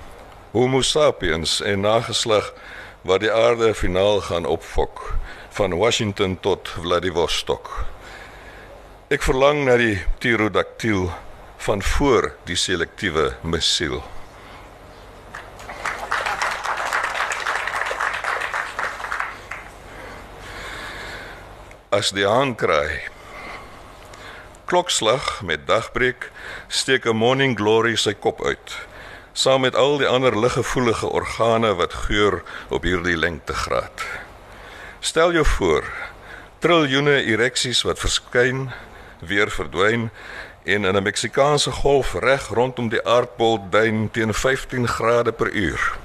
[0.51, 2.53] Homo sapiens en nageslag
[3.01, 5.17] wat die aarde finaal gaan opfok
[5.51, 7.85] van Washington tot Vladivostok.
[9.09, 11.11] Ek verlang na die pterodactyl
[11.57, 14.03] van voor die selektiewe missiel.
[21.89, 23.01] As die aankraai
[24.67, 26.31] klokslag met dagbreek
[26.69, 28.77] steek 'n morning glory sy kop uit
[29.37, 34.05] saam met al die ander liggevoelige organe wat geur op hierdie lengtegraad.
[35.01, 35.85] Stel jou voor,
[36.59, 38.71] triljoene ereksies wat verskyn,
[39.21, 40.09] weer verdwyn
[40.67, 45.97] en in 'n Meksikaanse golf reg rondom die aardbol duin teen 15 grade per uur.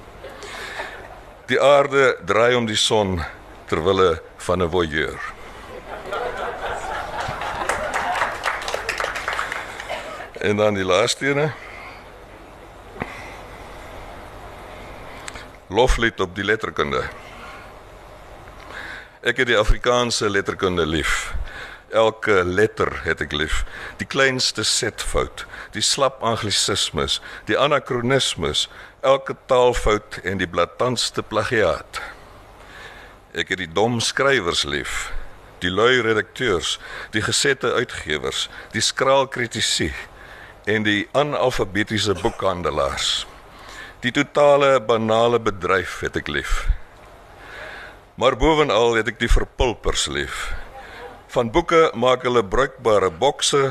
[1.46, 3.22] Die aarde draai om die son
[3.66, 5.20] ter wille van 'n voyeur.
[10.32, 11.52] En dan die laaste ene.
[15.66, 17.02] Loflied op die letterkunde.
[19.20, 21.34] Ek het die Afrikaanse letterkunde lief.
[21.92, 23.62] Elke letter het ek lief.
[24.00, 25.44] Die kleinste setfout,
[25.76, 28.68] die slap anglisismes, die anakronismes,
[29.04, 32.00] elke taalfout en die blaatantste plagiaat.
[33.36, 35.10] Ek het die dom skrywers lief,
[35.60, 36.78] die lui redakteurs,
[37.12, 39.90] die gesette uitgewers, die skraal kritici
[40.64, 43.26] en die analfabetiese boekhandelaars.
[44.02, 46.66] Die totale banale bedryf het ek lief.
[48.18, 50.50] Maar bovenal het ek die verpulpers lief.
[51.32, 53.70] Van boeke maak hulle bruikbare bokse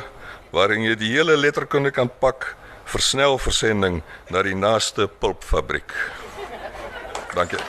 [0.50, 2.56] waarin jy die hele letterkunde kan pak
[2.89, 4.00] vir snel versending
[4.34, 5.93] na die naaste pulpfabriek.
[7.36, 7.62] Dankie.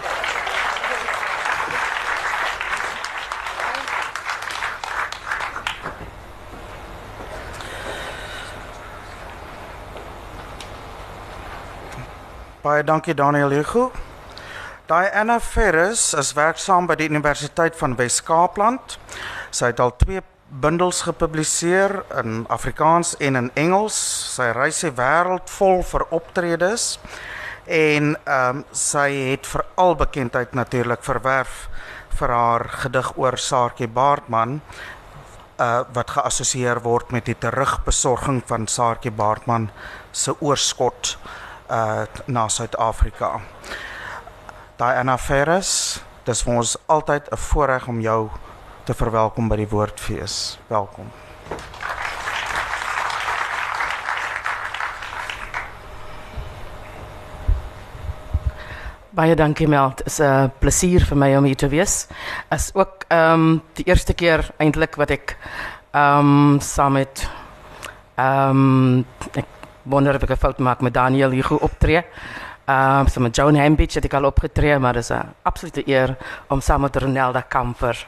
[12.63, 13.91] Baie dankie Daniel Hugo.
[14.89, 18.97] Diana Ferris is werksaam by die Universiteit van Wes-Kaapland.
[19.53, 23.97] Sy het al twee bundels gepubliseer in Afrikaans en in Engels.
[24.33, 26.97] Sy reis die wêreld vol vir optredes
[27.69, 31.69] en ehm um, sy het veral bekendheid natuurlik verwerf
[32.19, 34.61] vir haar gedig oor Saartjie Baartman
[35.61, 39.71] uh wat geassosieer word met die terugbesorging van Saartjie Baartman
[40.13, 41.17] se oorskot
[41.71, 43.41] uh na Suid-Afrika.
[44.77, 48.31] Diana Ferris, dis vir ons altyd 'n voorreg om jou
[48.85, 50.59] te verwelkom by die Woordfees.
[50.71, 51.11] Welkom.
[59.13, 59.93] Baie dankie Mel.
[59.97, 62.07] Dit is 'n plesier vir my om hier te wees.
[62.51, 65.37] Is ook ehm um, die eerste keer eintlik wat ek
[65.93, 67.29] ehm um, saam met
[68.17, 69.47] ehm um, ek
[69.83, 72.03] wonder of ek 'n fout maak met Daniel hier optree.
[72.65, 75.83] Ehm um, so met Joan Hambidge het ek al opgetree, maar dit is 'n absolute
[75.89, 76.17] eer
[76.49, 78.07] om saam met Ronelda Kamfer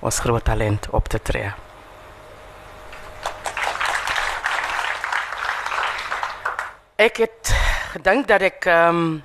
[0.00, 1.52] ons groot talent op te tree.
[6.96, 7.54] Ek het
[7.92, 9.22] gedink dat ehm um,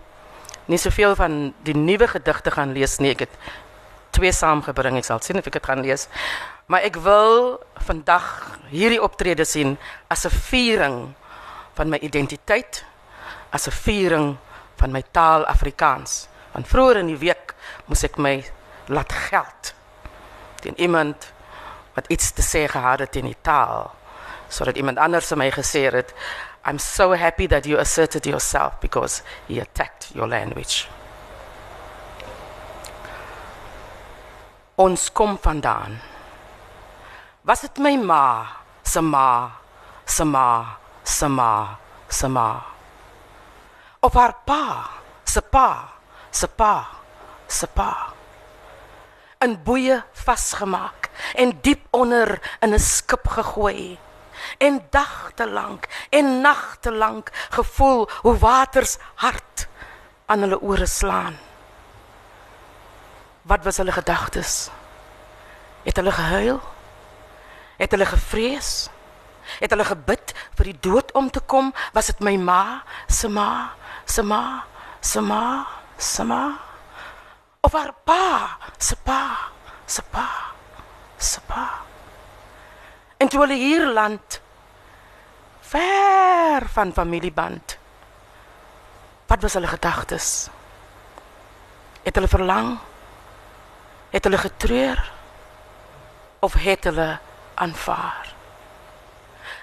[0.66, 3.12] nie soveel van die nuwe gedigte gaan lees nie.
[3.12, 3.36] Ek het
[4.10, 4.98] twee saamgebring.
[4.98, 6.08] Ek sal sien of ek dit gaan lees.
[6.68, 11.14] Maar ek wil vandag hierdie optrede sien as 'n viering
[11.74, 12.86] van my identiteit,
[13.50, 14.38] as 'n viering
[14.78, 16.28] van my taal Afrikaans.
[16.54, 17.54] Want vroeër in die week
[17.86, 18.40] moes ek my
[18.88, 19.74] laat geld
[20.62, 21.32] teen iemand
[21.94, 23.92] wat iets te sê gehad het in die taal.
[24.50, 26.14] Sodat iemand anders my gesê het,
[26.66, 30.88] I'm so happy that you asserted yourself because he attacked your language.
[34.76, 36.00] Ons kom vandaan.
[37.42, 38.24] Was dit my ma,
[38.84, 39.52] se ma,
[40.06, 42.77] se ma, se ma, se ma.
[44.00, 44.90] Of haar pa,
[45.24, 45.90] se pa,
[46.32, 46.88] se pa,
[47.48, 48.14] se pa.
[49.42, 53.98] In boeie vasgemaak en diep onder in 'n skip gegooi
[54.58, 59.68] en dagte lank en nagte lank gevoel hoe waters hart
[60.26, 61.38] aan hulle ore slaan.
[63.42, 64.70] Wat was hulle gedagtes?
[65.84, 66.60] Het hulle gehuil?
[67.78, 68.90] Het hulle gevrees?
[69.60, 71.72] Het hulle gebid vir die dood om te kom?
[71.96, 73.72] Was dit my ma, se ma,
[74.08, 74.64] se ma,
[75.00, 75.68] se ma,
[75.98, 76.58] se ma?
[77.62, 79.52] Of haar pa, se pa,
[79.86, 80.28] se pa,
[81.18, 81.66] se pa?
[83.18, 84.40] En toe hulle hier land
[85.68, 87.78] ver van familieband.
[89.28, 90.48] Wat was hulle gedagtes?
[92.04, 92.78] Het hulle verlang?
[94.10, 95.12] Het hulle getreur?
[96.40, 97.18] Of het hulle
[97.54, 98.36] aanvaar?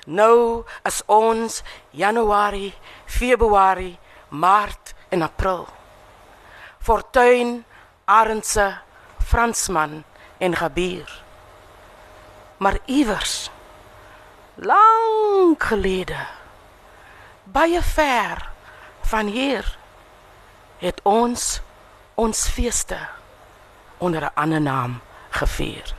[0.04, 2.74] Nou as ons Januarie,
[3.06, 3.96] Februarie,
[4.28, 5.66] Maart en April.
[6.78, 7.64] Fortuin,
[8.04, 8.78] Arendse,
[9.18, 10.04] Fransman
[10.38, 11.22] en Gabier.
[12.56, 13.50] Maar iewers
[14.54, 16.26] lank gelede
[17.44, 18.50] baie ver
[19.00, 19.78] van hier
[20.78, 21.60] het ons
[22.14, 22.98] ons feeste
[23.98, 25.00] onder 'n ander naam
[25.30, 25.94] gevier.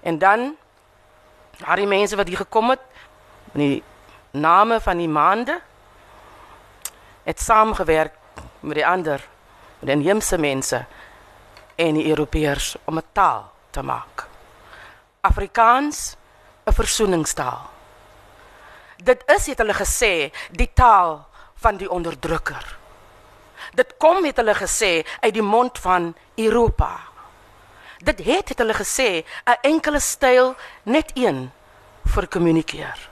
[0.00, 0.56] En dan
[1.64, 2.80] al die mense wat hier gekom het
[3.44, 3.82] met die
[4.30, 5.60] name van die maande
[7.26, 8.14] het saamgewerk
[8.60, 9.20] met die ander
[9.78, 10.84] met die inheemse mense
[11.76, 14.26] en die Europeërs om 'n taal te maak.
[15.20, 16.16] Afrikaans
[16.64, 17.70] 'n versoeningstaal.
[18.96, 22.78] Dit is het hulle gesê die taal van die onderdrukker.
[23.74, 27.00] dit kom het hulle gesê uit die mond van Europa.
[27.98, 31.50] Dit het het hulle gesê 'n enkele styl net een
[32.04, 33.08] vir kommunikeer.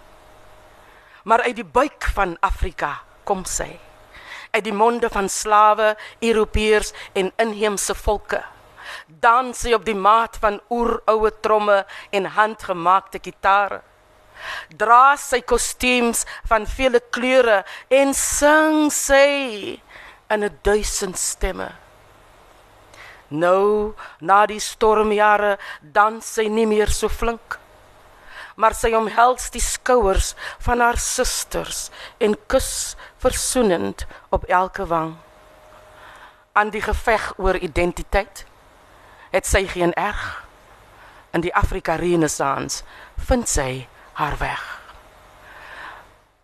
[1.24, 3.78] Maar uit die buik van Afrika kom sy.
[4.54, 8.38] Uit die monde van slawe, Europeërs en inheemse volke.
[9.06, 11.80] Dans sy op die maat van oeroue tromme
[12.14, 13.80] en handgemaakte gitare.
[14.78, 19.80] Dra sy kostuums van vele kleure en sing sy
[20.30, 21.70] in 'n duisend stemme.
[23.28, 27.58] Nou, na die stormjare, dans sy nie meer so flink.
[28.54, 31.88] Maar sy omhels die skouers van haar susters
[32.22, 35.16] en kus versoenend op elke wang.
[36.52, 38.46] Aan die geveg oor identiteit
[39.34, 40.44] het sy geen erg.
[41.34, 42.84] In die Afrika Renaissance
[43.26, 44.73] vind sy haar weg.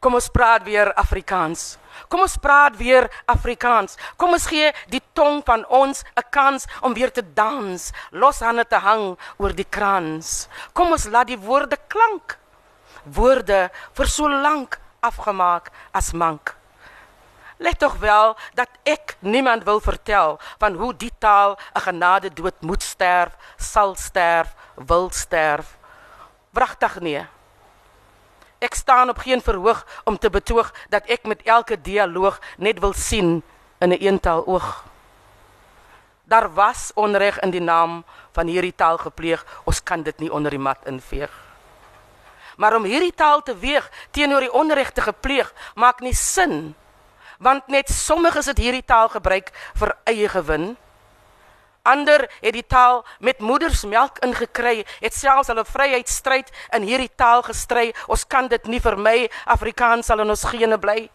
[0.00, 1.74] Kom ons praat weer Afrikaans.
[2.08, 3.98] Kom ons praat weer Afrikaans.
[4.16, 8.64] Kom ons gee die tong van ons 'n kans om weer te dans, los hande
[8.64, 10.48] te hang oor die krans.
[10.72, 12.38] Kom ons laat die woorde klank.
[13.04, 16.56] Woorde vir so lank afgemaak as mank.
[17.58, 22.62] Let tog wel dat ek niemand wil vertel van hoe die taal 'n genade dood
[22.62, 25.76] moet sterf, sal sterf, wil sterf.
[26.52, 27.26] Wragtig nee.
[28.60, 32.92] Ek staan op geen verhoog om te betoog dat ek met elke dialoog net wil
[32.92, 33.42] sien
[33.80, 34.84] in 'n een eentaal oog.
[36.24, 39.46] Daar was onreg in die naam van hierdie taal gepleeg.
[39.64, 41.32] Ons kan dit nie onder die mat inveeg.
[42.56, 46.74] Maar om hierdie taal te weeg teenoor die onreg te gepleeg, maak nie sin.
[47.38, 50.76] Want net sommiges het hierdie taal gebruik vir eie gewin.
[51.82, 57.90] Ander het die taal met moedersmelk ingekry, het selfs hulle vryheidsstryd in hierdie taal gestry.
[58.06, 59.30] Ons kan dit nie vermy.
[59.48, 61.08] Afrikaans sal in ons gene bly.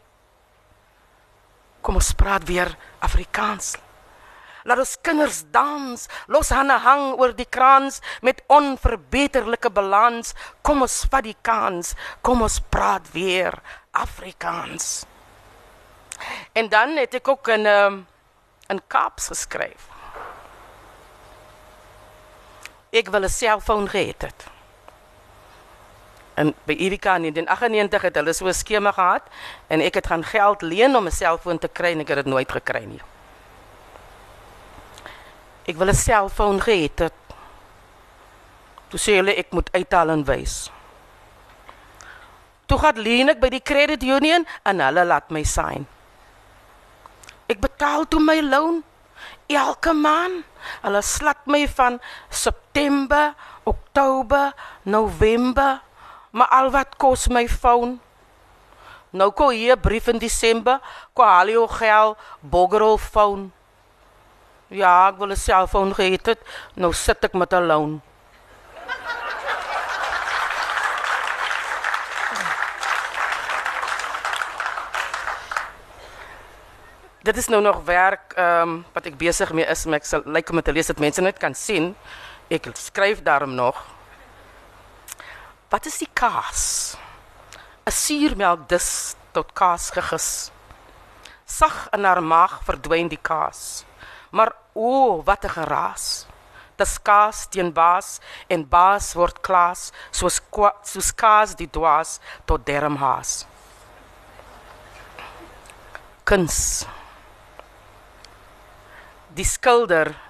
[1.85, 2.71] Kom ons praat weer
[3.05, 3.75] Afrikaans.
[4.65, 10.33] Laat ons kinders dans, los hande hang oor die kraans met onverbeterlike balans.
[10.65, 11.93] Kom ons vat die kans.
[12.25, 13.53] Kom ons praat weer
[13.93, 15.05] Afrikaans.
[16.57, 18.07] En dan het ek ook 'n um,
[18.69, 19.94] in Kaaps geskryf.
[22.95, 24.45] Ek wil 'n selfoon gehad het.
[26.35, 29.23] En by Erika in 1998 het hulle so 'n skema gehad
[29.67, 32.25] en ek het gaan geld leen om 'n selfoon te kry en ek het dit
[32.25, 33.01] nooit gekry nie.
[35.65, 37.13] Ek wil 'n selfoon gehad het.
[38.87, 40.71] Toe sê hulle ek moet uithaal en wys.
[42.65, 45.87] Toe gaan leen ek by die credit union en hulle laat my sign.
[47.47, 48.83] Ek betaal toe my loon
[49.47, 50.45] elke maand.
[50.81, 51.99] Hulle slat my van
[52.75, 54.53] September, Oktober,
[54.83, 55.81] November,
[56.29, 58.01] maar al wat kos my foon.
[59.15, 60.81] Nou kom hier brief in Desember,
[61.15, 63.45] kom al jou geld, boggerol foon.
[64.67, 66.41] Ja, ek wil 'n selfoon gehad het.
[66.75, 68.01] Nou sit ek met 'n loon.
[77.23, 80.21] Dit is nou nog werk ehm um, wat ek besig mee is, maar ek sal
[80.25, 81.95] lyk om dit te lees dat mense net kan sien.
[82.47, 83.79] Ek skryf daarom nog.
[85.69, 86.95] Wat is die kaas?
[87.85, 90.51] 'n Suurmelk dis tot kaas gegis.
[91.45, 93.85] Sag in haar maag verdwyn die kaas.
[94.29, 96.27] Maar o, oh, wat 'n geraas.
[96.77, 100.41] Dis kaas teen baas en baas word klaas soos
[100.83, 103.45] soos kaas die dwaas tot dermhaas.
[106.23, 106.85] Kuns.
[109.33, 110.24] Die skilder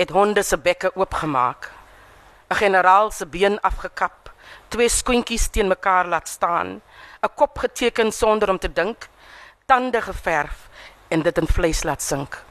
[0.00, 1.70] het honde se bekke oopgemaak.
[2.50, 4.32] 'n Generaal se been afgekap,
[4.68, 6.80] twee skoentjies teen mekaar laat staan,
[7.22, 9.08] 'n kop geteken sonder om te dink,
[9.66, 10.68] tande geverf
[11.08, 12.42] en dit in vleis laat sink.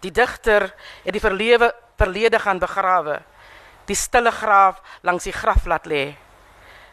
[0.00, 0.74] Die digter
[1.04, 3.22] het die verlewe verlede gaan begrawe,
[3.84, 6.14] die stille graaf langs die graf laat lê.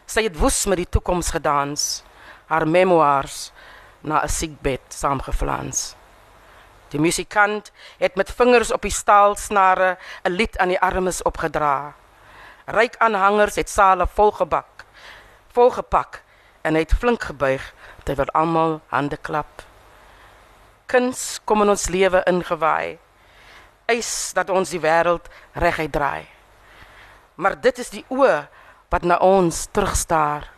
[0.06, 2.02] Sy het woes met die toekoms gedans,
[2.46, 3.52] haar memoirs
[4.02, 5.94] na 'n siekbed saamgeflans.
[6.88, 11.94] Die musikant het met vingers op die staalsnare 'n lied aan die armes opgedra.
[12.66, 14.84] Ryk aanhangers het sale volgebak,
[15.52, 16.22] volgepak
[16.62, 17.74] en het flink gebuig
[18.04, 19.62] terwyl almal hande klap.
[20.86, 22.98] Kuns kom in ons lewe ingewaai.
[23.86, 26.26] Eis dat ons die wêreld reguit draai.
[27.34, 28.46] Maar dit is die oë
[28.88, 30.50] wat na ons terugstaar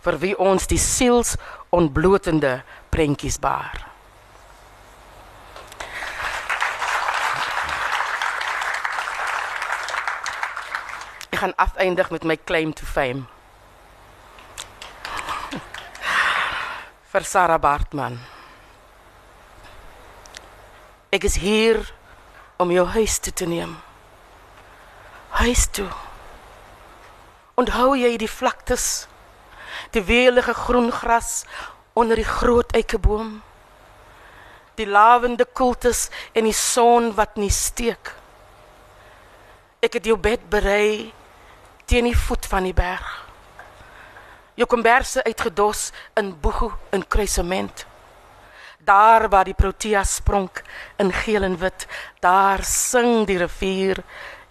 [0.00, 1.36] vir wie ons die siels
[1.70, 3.87] ontblotende prentjies baar.
[11.38, 13.22] Ek gaan afeindig met my claim to fame.
[17.12, 18.16] Vir Sarah Bartman.
[21.14, 21.78] Ek is hier
[22.58, 23.76] om jou huis toe te neem.
[25.38, 25.86] Huis toe.
[27.54, 29.06] Onthou jy die vlaktes?
[29.94, 31.44] Die weelige groen gras
[31.94, 33.30] onder die groot eikeboom?
[34.74, 38.10] Die lavende koeltes en die son wat nie steek.
[39.78, 41.14] Ek het jou bed berei
[41.88, 43.06] teen die voet van die berg.
[44.58, 47.86] Jou komberse uitgedos in boegu in kruisement.
[48.84, 50.62] Daar waar die protea spronk
[51.00, 51.86] in geel en wit,
[52.20, 54.02] daar sing die rivier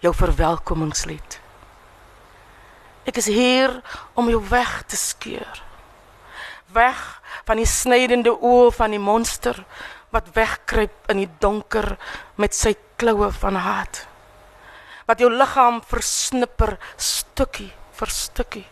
[0.02, 1.38] jou verwelkomingslied.
[3.08, 3.78] Ek is hier
[4.18, 5.62] om jou weg te skeur.
[6.74, 7.00] Weg
[7.46, 9.62] van die snydende oë van die monster
[10.14, 11.94] wat wegkruip in die donker
[12.36, 14.06] met sy kloue van haat.
[15.08, 18.66] Wat jou liggaam versnipper stukkie vir stukkie.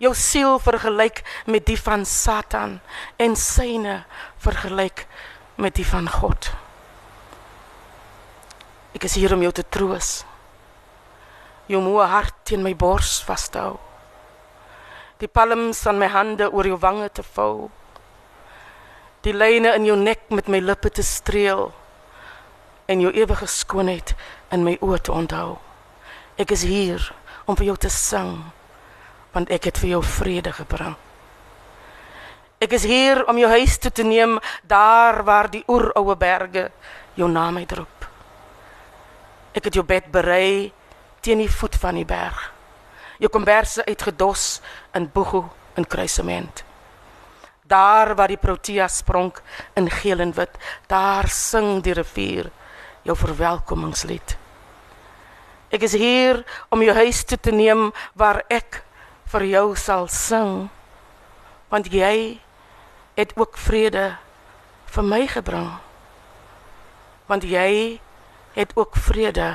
[0.00, 2.78] Jou siel vergelyk met die van Satan
[3.20, 4.02] en syne
[4.40, 5.04] vergelyk
[5.60, 6.50] met die van God.
[8.96, 10.22] Ek is hier om jou te troos.
[11.70, 13.76] Jou moe hart teen my bors vashou.
[15.20, 17.68] Die palms van my hande oor jou wange te vou.
[19.20, 21.68] Die lyne in jou nek met my lippe te streel
[22.90, 24.14] en jou ewige skoonheid
[24.50, 25.54] in my oë te onthou.
[26.40, 27.04] Ek is hier
[27.46, 28.34] om vir jou te sing
[29.30, 30.96] want ek het vir jou vrede gebring.
[32.60, 36.66] Ek is hier om jou huis toe te neem daar waar die oeroue berge
[37.14, 38.08] jou naam uitroep.
[39.54, 40.72] Ek het jou bed berei
[41.22, 42.42] teen die voet van die berg.
[43.22, 44.60] Jou komberse uitgedos
[44.98, 45.44] in boegu
[45.78, 46.64] in kruisement.
[47.70, 49.38] Daar waar die protea spronk
[49.78, 50.56] in geel en wit,
[50.90, 52.50] daar sing die rivier
[53.10, 54.36] jou verwelkomingslied.
[55.70, 58.82] Ek is hier om jou huis toe te neem waar ek
[59.30, 60.68] vir jou sal sing
[61.70, 62.40] want jy
[63.14, 64.16] het ook vrede
[64.90, 65.68] vir my gebring.
[67.30, 68.00] Want jy
[68.56, 69.52] het ook vrede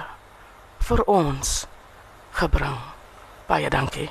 [0.88, 1.66] vir ons
[2.40, 2.80] gebring.
[3.52, 4.08] Baie dankie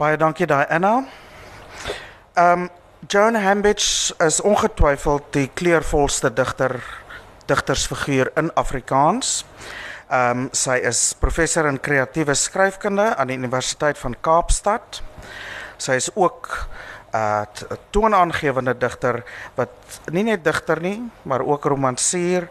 [0.00, 1.04] Baie dankie Diana.
[2.34, 2.68] Ehm um,
[3.08, 6.78] Joan Hambidge is ongetwyfeld die kleurvolste digter
[7.44, 9.44] digtersfiguur in Afrikaans.
[10.08, 15.02] Ehm um, sy is professor in kreatiewe skryfkunde aan die Universiteit van Kaapstad.
[15.76, 16.48] Sy is ook
[17.12, 19.22] 'n uh, toonaangewende digter
[19.54, 22.48] wat nie net digter nie, maar ook romansier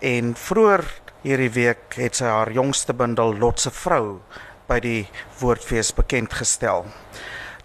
[0.00, 0.84] en vroeër
[1.22, 4.22] hierdie week het sy haar jongste bundel Lotse vrou
[4.66, 5.08] by die
[5.40, 6.86] Woordfees bekend gestel.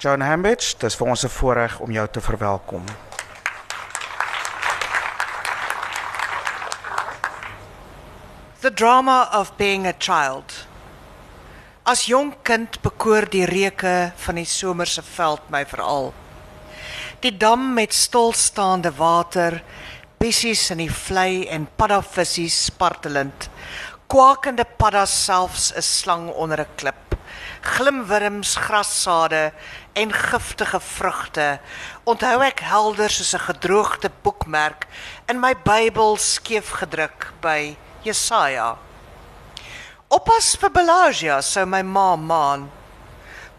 [0.01, 2.85] Joan Hambidge, dis vir ons 'n voorreg om jou te verwelkom.
[8.61, 10.65] The drama of being a child.
[11.83, 16.13] As jong kind bekoor die reuke van die somerse veld my veral.
[17.19, 19.63] Die dam met stilstaande water,
[20.17, 23.49] bissies in die vlei en paddavissies spartelend.
[24.11, 27.11] Kwakende paddas selfs 'n slang onder 'n klip
[27.61, 29.53] glimwurms, grassade
[29.93, 31.59] en giftige vrugte.
[32.03, 34.87] Onthou ek helder soos 'n gedroogde boekmerk
[35.27, 38.77] in my Bybel skeef gedruk by Jesaja.
[40.07, 42.71] Oppas vir Belagia sou my ma maan.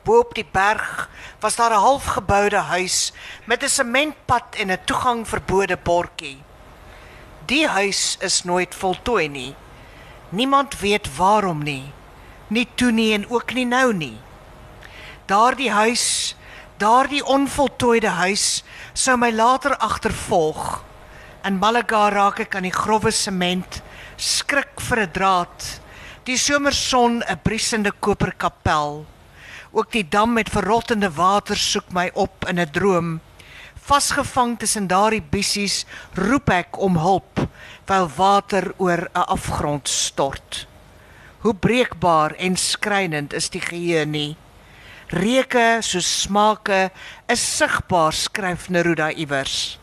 [0.05, 1.09] Bo op die berg
[1.40, 3.12] was daar 'n halfgeboude huis
[3.46, 6.42] met 'n sementpad en 'n toegang verbode bordjie.
[7.46, 9.57] Die huis is nooit voltooi nie.
[10.33, 11.93] Niemand weet waarom nie
[12.53, 14.16] nie toe nie en ook nie nou nie.
[15.30, 16.35] Daardie huis,
[16.83, 18.62] daardie onvoltooide huis
[18.93, 20.83] sou my later agtervolg.
[21.47, 23.80] In Malaga raak ek aan die grouwe sement,
[24.16, 25.80] skrik vir 'n draad.
[26.24, 29.07] Die somerson 'n briesende koperkapel.
[29.72, 33.20] Ook die dam met verrottende water soek my op in 'n droom.
[33.83, 37.49] Vasgevang tussen daardie bissies roep ek om hulp,
[37.85, 40.66] terwyl water oor 'n afgrond stort.
[41.43, 44.37] Hoe breekbaar en skrynend is die geheue nie.
[45.09, 46.91] Reuke soos smake
[47.28, 49.78] is sigbaar skryf Neruda iewers.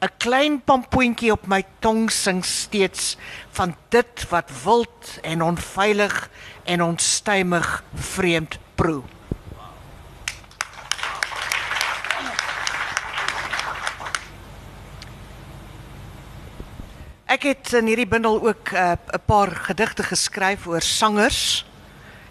[0.00, 3.16] 'n Klein pampoentjie op my tong sing steeds
[3.50, 6.30] van dit wat wild en onveilig
[6.64, 9.02] en onstuimig vreemd proe.
[17.32, 21.64] Ek het in hierdie bundel ook 'n uh, paar gedigte geskryf oor sangers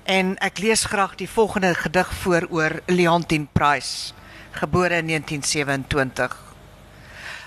[0.05, 4.13] en ek lees graag die volgende gedig voor oor Leontine Price,
[4.51, 6.37] gebore in 1927.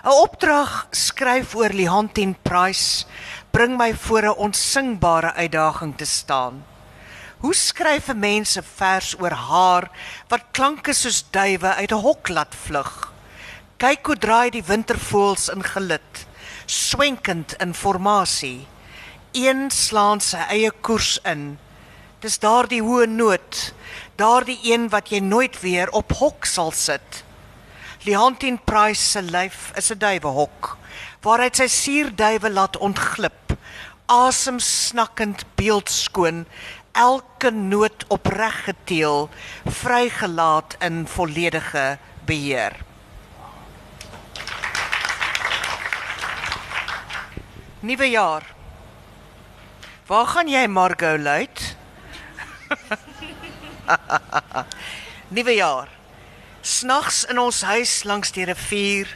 [0.02, 3.06] 'n Opdrag skryf oor Leontine Price
[3.50, 6.64] bring my voor 'n onsingbare uitdaging te staan.
[7.38, 9.90] Hoe skryf 'n mens 'n vers oor haar
[10.28, 13.12] wat klanke soos duwe uit 'n hok laat vlug?
[13.76, 16.26] Kyk hoe draai die wintervoëls in gelid,
[16.66, 18.66] swenkend in formasie.
[19.32, 21.58] Een slaan sy eie koers in.
[22.20, 23.74] Dis daardie hoë noot,
[24.16, 27.24] daardie een wat jy nooit weer op hok sal sit.
[28.04, 30.76] Leontine Price se lyf is 'n duiwehok
[31.24, 33.54] waaruit sy suurduwe laat ontglip,
[34.12, 36.44] asem snakkend beeldskoon,
[36.92, 39.30] elke noot opreg geteel,
[39.64, 41.98] vrygelaat in volledige
[42.28, 42.76] beheer.
[47.84, 48.54] Nuwe jaar.
[50.06, 51.76] Waar gaan jy Margot luit?
[55.36, 55.88] Nuwe jaar.
[56.60, 59.10] Snags in ons huis langs die rivier,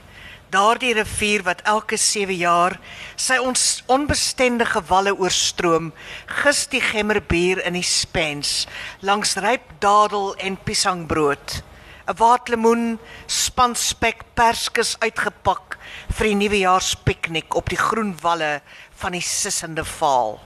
[0.53, 2.77] daardie rivier wat elke 7 jaar
[3.17, 5.95] sy ons onbestendige walle oorstroom,
[6.43, 8.67] gis die gemmerbier in die spens
[9.01, 11.63] langs ryp dadel en piesangbrood.
[12.09, 15.77] 'n Waatlemoen, spanspek, perskes uitgepak
[16.17, 18.63] vir die nuwejaarspiknik op die groen walle
[19.03, 20.41] van die sissende vaal.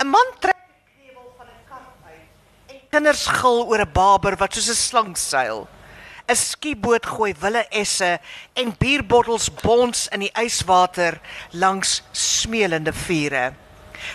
[0.00, 4.36] 'n Man trek die knevel van 'n kar uit en kinders gil oor 'n baber
[4.36, 5.68] wat soos 'n slang seil.
[6.28, 8.18] 'n skieboot gooi wille esse
[8.54, 11.20] en bierbottels bons in die yswater
[11.52, 13.52] langs smeelende vure.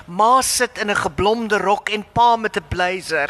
[0.07, 3.29] Ma sit in 'n geblomde rok en pa met 'n blazer,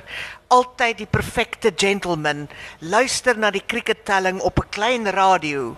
[0.52, 2.48] altyd die perfekte gentleman,
[2.80, 5.76] luister na die krikettelling op 'n klein radio.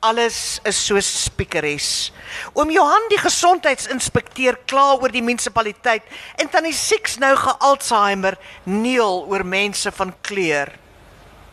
[0.00, 2.12] Alles is so spiekeries.
[2.54, 6.02] Oom Johan die gesondheidsinspekteur kla oor die munisipaliteit
[6.36, 10.70] en tannie Six nou ge-Alzheimer neel oor mense van kleur.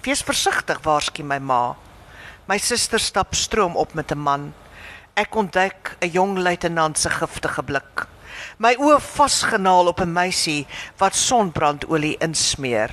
[0.02, 1.76] Wees versigtig, waarsku my ma.
[2.48, 4.54] My suster stap stroom op met 'n man.
[5.16, 8.15] Ek ontdek 'n jong luitenant se giftige blik.
[8.58, 12.92] My oë vasgenaal op 'n meisie wat sonbrandolie insmeer.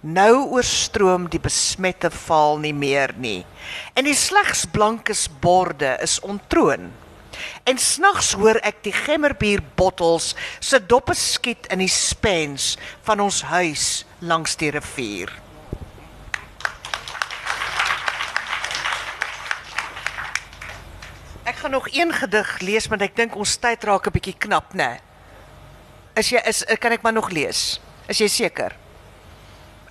[0.00, 3.46] Nou oorstroom die besmette vaal nie meer nie.
[3.94, 6.92] En die slegs blankes borde is ontroon.
[7.64, 13.42] En snags hoor ek die gemmerbier bottels se doppe skiet in die spens van ons
[13.42, 15.32] huis langs die rivier.
[21.52, 24.72] Ek gaan nog een gedig lees want ek dink ons tyd raak 'n bietjie knap,
[24.72, 24.96] né?
[26.16, 27.80] Is jy is kan ek maar nog lees?
[28.08, 28.72] Is jy seker?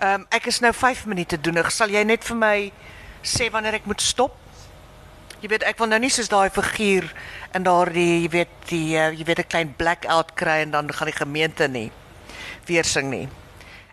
[0.02, 1.72] Ehm um, ek is nou 5 minute doenig.
[1.72, 2.72] Sal jy net vir my
[3.22, 4.34] sê wanneer ek moet stop?
[5.42, 7.06] Jy weet ek wil nou nie soos daai figuur
[7.54, 11.14] in daardie jy weet die uh, jy weet 'n klein blackout kry en dan gaan
[11.14, 11.92] die gemeente nie
[12.66, 13.30] weer sing nie.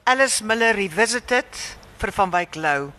[0.04, 2.92] Alice Miller revisited vir van Wyk Lou.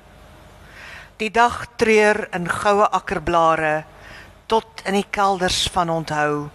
[1.17, 3.85] Die dag treur in goue akkerblare
[4.49, 6.49] tot in die kelders van onthou.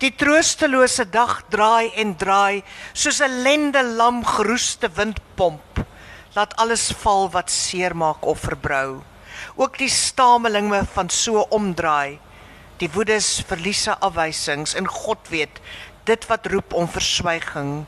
[0.00, 2.62] Die troostelose dag draai en draai
[2.92, 5.84] soos 'n lende lam geroeste windpomp.
[6.34, 9.02] Laat alles val wat seer maak of verbrou.
[9.56, 12.18] Ook die stamelinge van so omdraai.
[12.78, 15.60] Die woedes, verliese, afwysings en God weet
[16.04, 17.86] dit wat roep om verswyging.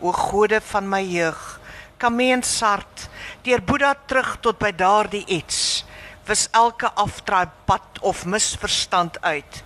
[0.00, 1.60] O gode van my jeug,
[1.96, 3.08] kameensart,
[3.42, 5.84] deur Boeddha terug tot by daardie iets
[6.26, 9.62] wis elke afdraai pad of misverstand uit.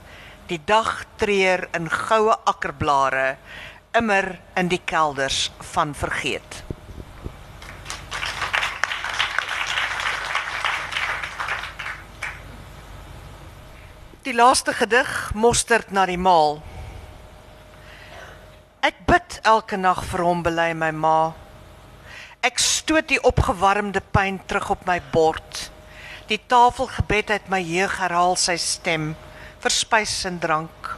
[0.47, 3.37] Die dag treur in goue akkerblare
[3.97, 6.63] immer in die kelders van vergeet.
[14.27, 16.59] Die laaste gedig mosterd na die maal.
[18.83, 21.21] Ek bid elke nag vir hom bely my ma.
[22.43, 25.71] Ek stoot die opgewarmde pyn terug op my bord.
[26.27, 29.13] Die tafelgebed uit my jeug herhaal sy stem
[29.63, 30.89] vir spys en drank.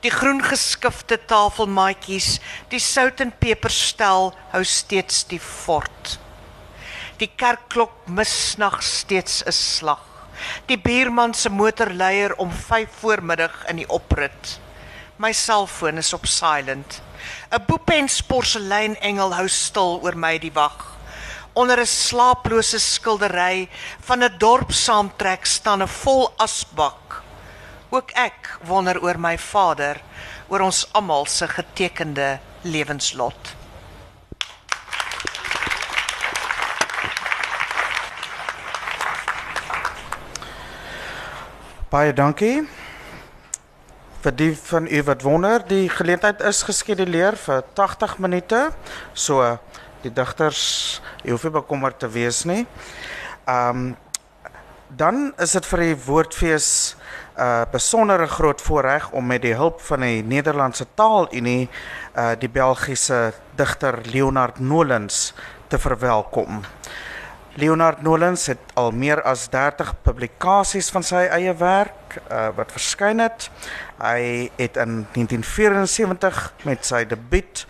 [0.00, 2.38] Die groen geskifte tafelmaatjies,
[2.72, 6.16] die sout en peperstel hou steeds die fort.
[7.20, 10.04] Die kerkklok mis nag steeds 'n slag.
[10.66, 14.58] Die buurman se motorleier om 5 voormiddag in die oprit.
[15.16, 17.02] My selfoon is op silent.
[17.52, 20.96] 'n Boepens porselein engel hou stil oor my die wag.
[21.54, 23.68] Onder 'n slaaplose skildery
[24.00, 27.22] van 'n dorp saamtrek staan 'n vol asbak.
[27.90, 30.00] Ook ek wonder oor my vader,
[30.48, 33.54] oor ons almal se getekende lewenslot.
[41.88, 42.68] Baie dankie.
[44.24, 48.72] Vir die van u wat wonder, die geleentheid is geskeduleer vir 80 minute.
[49.12, 49.58] So
[50.02, 52.66] die digters, jy hoef nie bekommerd te wees nie.
[53.44, 53.96] Ehm um,
[54.96, 56.94] Dan is dit vir die woordfees
[57.34, 61.68] 'n uh, besondere groot voorreg om met die hulp van die Nederlandse Taalunie
[62.14, 65.34] uh, die Belgiese digter Leonard Nolens
[65.66, 66.62] te verwelkom.
[67.54, 73.18] Leonard Nolens het al meer as 30 publikasies van sy eie werk uh, wat verskyn
[73.18, 73.50] het.
[73.98, 77.66] Hy het in 1974 met sy debuut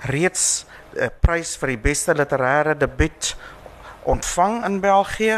[0.00, 0.66] reeds
[0.96, 3.34] 'n prys vir die beste literêre debuut
[4.08, 5.36] ontvang in België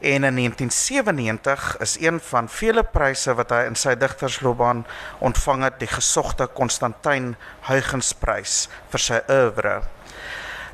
[0.00, 4.84] en in 1997 is een van vele pryse wat hy in sy digtersloopbaan
[5.18, 7.34] ontvang het, die gesogte Constantyn
[7.68, 9.80] Huygens-prys vir sy oeuvre.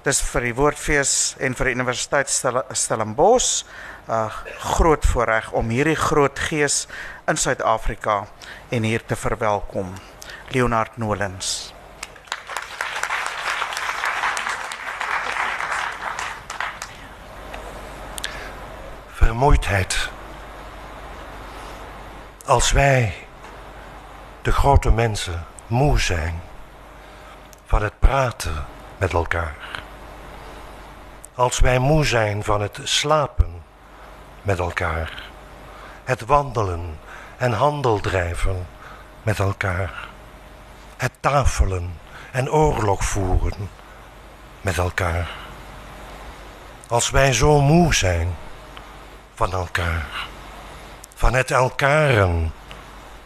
[0.06, 3.64] Dis vir die Woordfees en vir die Universiteit Stellenbosch
[4.06, 4.30] 'n uh,
[4.76, 6.86] groot voorreg om hierdie groot gees
[7.26, 8.26] in Suid-Afrika
[8.70, 9.94] en hier te verwelkom.
[10.54, 11.75] Leonard Nolens.
[19.16, 20.10] Vermoeidheid.
[22.46, 23.14] Als wij,
[24.42, 26.40] de grote mensen, moe zijn
[27.66, 28.64] van het praten
[28.98, 29.54] met elkaar
[31.36, 33.62] als wij moe zijn van het slapen
[34.42, 35.22] met elkaar,
[36.04, 36.98] het wandelen
[37.36, 38.66] en handel drijven
[39.22, 40.08] met elkaar,
[40.96, 41.98] het tafelen
[42.30, 43.70] en oorlog voeren
[44.60, 45.30] met elkaar.
[46.88, 48.34] Als wij zo moe zijn
[49.36, 50.28] van elkaar,
[51.14, 52.52] van het elkaren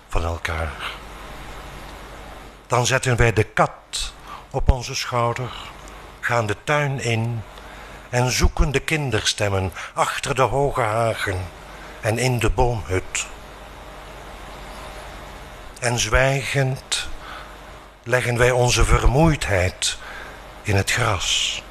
[0.09, 0.73] van elkaar,
[2.67, 4.13] dan zetten wij de kat
[4.51, 5.51] op onze schouder,
[6.21, 7.43] gaan de tuin in
[8.09, 11.47] en zoeken de kinderstemmen achter de hoge hagen
[12.01, 13.27] en in de boomhut.
[15.81, 17.09] En zwijgend
[18.03, 19.99] leggen wij onze vermoeidheid
[20.63, 21.63] in het gras.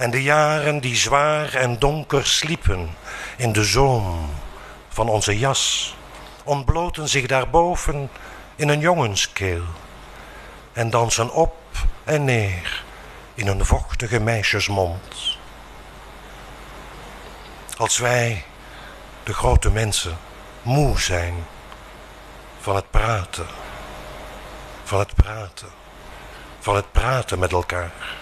[0.00, 2.96] En de jaren die zwaar en donker sliepen
[3.36, 4.30] in de zoom
[4.88, 5.96] van onze jas,
[6.44, 8.10] ontbloten zich daarboven
[8.56, 9.62] in een jongenskeel
[10.72, 11.56] en dansen op
[12.04, 12.84] en neer
[13.34, 15.38] in een vochtige meisjesmond.
[17.76, 18.44] Als wij,
[19.22, 20.18] de grote mensen,
[20.62, 21.34] moe zijn
[22.60, 23.46] van het praten,
[24.84, 25.68] van het praten,
[26.60, 28.19] van het praten met elkaar,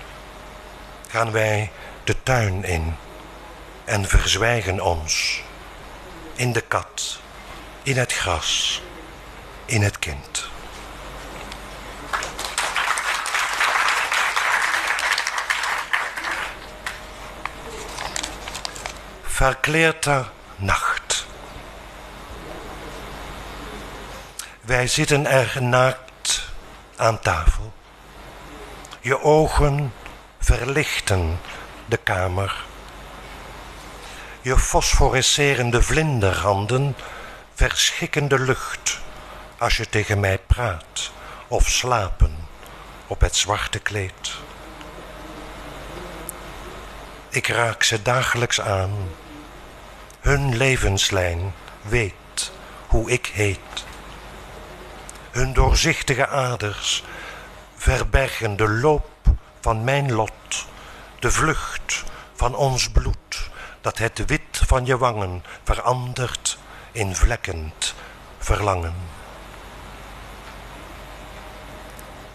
[1.09, 1.70] gaan wij
[2.04, 2.96] de tuin in
[3.84, 5.42] en verzwijgen ons
[6.34, 7.20] in de kat,
[7.82, 8.82] in het gras,
[9.64, 10.48] in het kind.
[19.38, 20.24] verkleerde
[20.56, 21.26] nacht.
[24.61, 26.48] Wij zitten er naakt
[26.96, 27.72] aan tafel.
[29.00, 29.92] Je ogen
[30.57, 31.40] verlichten
[31.86, 32.64] de kamer.
[34.40, 36.96] Je fosforescerende vlinderhanden
[37.55, 39.01] verschikken de lucht
[39.59, 41.11] als je tegen mij praat
[41.49, 42.36] of slapen
[43.07, 44.36] op het zwarte kleed.
[47.28, 48.92] Ik raak ze dagelijks aan
[50.20, 52.51] hun levenslijn weet
[52.86, 53.84] hoe ik heet.
[55.30, 57.05] Hun doorzichtige aders
[57.76, 59.17] verbergen de loop
[59.61, 60.66] van mijn lot,
[61.18, 62.04] de vlucht
[62.34, 63.50] van ons bloed,
[63.80, 66.59] dat het wit van je wangen verandert
[66.92, 67.94] in vlekkend
[68.38, 68.94] verlangen.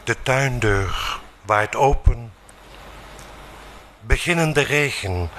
[0.03, 2.34] De tuindeur waait open,
[3.99, 5.30] beginnende regen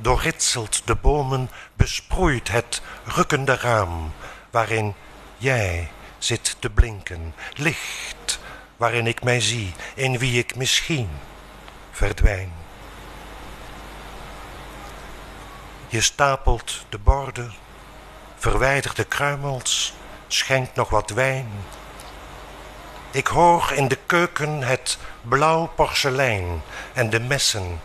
[0.00, 4.12] doorritselt de bomen, besproeit het rukkende raam,
[4.50, 4.94] waarin
[5.36, 8.16] jij zit te blinken, licht
[8.82, 11.08] waarin ik mij zie, in wie ik misschien
[11.90, 12.52] verdwijn.
[15.88, 17.52] Je stapelt de borden,
[18.36, 19.94] verwijdert de kruimels,
[20.26, 21.48] schenkt nog wat wijn.
[23.10, 26.62] Ik hoor in de keuken het blauw porselein
[26.92, 27.80] en de messen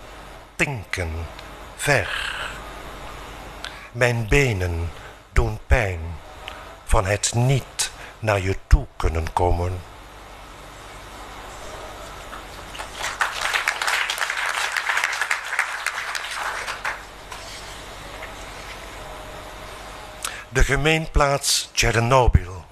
[0.55, 1.11] tinken
[1.75, 2.35] ver.
[3.91, 4.91] Mijn benen
[5.31, 5.99] doen pijn
[6.85, 9.79] van het niet naar je toe kunnen komen.
[20.57, 22.65] De gemeenplaats Chernobyl.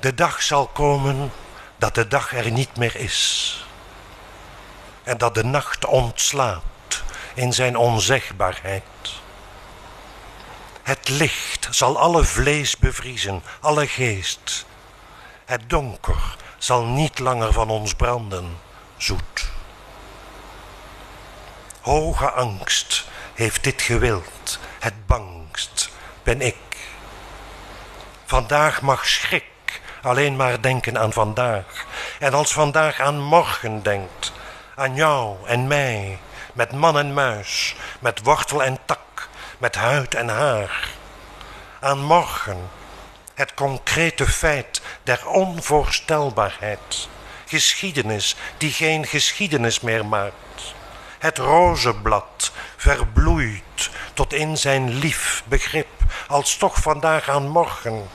[0.00, 1.32] De dag zal komen
[1.76, 3.64] dat de dag er niet meer is
[5.02, 7.02] en dat de nacht ontslaapt
[7.34, 8.82] in zijn onzegbaarheid.
[10.82, 14.66] Het licht zal alle vlees bevriezen, alle geest.
[15.44, 18.58] Het donker zal niet langer van ons branden,
[18.96, 19.48] zoet.
[21.80, 23.04] Hoge angst
[23.36, 25.90] heeft dit gewild, het bangst
[26.22, 26.56] ben ik.
[28.24, 29.44] Vandaag mag schrik
[30.02, 31.86] alleen maar denken aan vandaag.
[32.18, 34.32] En als vandaag aan morgen denkt,
[34.74, 36.18] aan jou en mij,
[36.52, 39.28] met man en muis, met wortel en tak,
[39.58, 40.88] met huid en haar.
[41.80, 42.70] Aan morgen,
[43.34, 47.08] het concrete feit der onvoorstelbaarheid.
[47.46, 50.45] Geschiedenis die geen geschiedenis meer maakt.
[51.18, 55.88] Het rozenblad verbloeit tot in zijn lief begrip,
[56.28, 58.08] als toch vandaag aan morgen.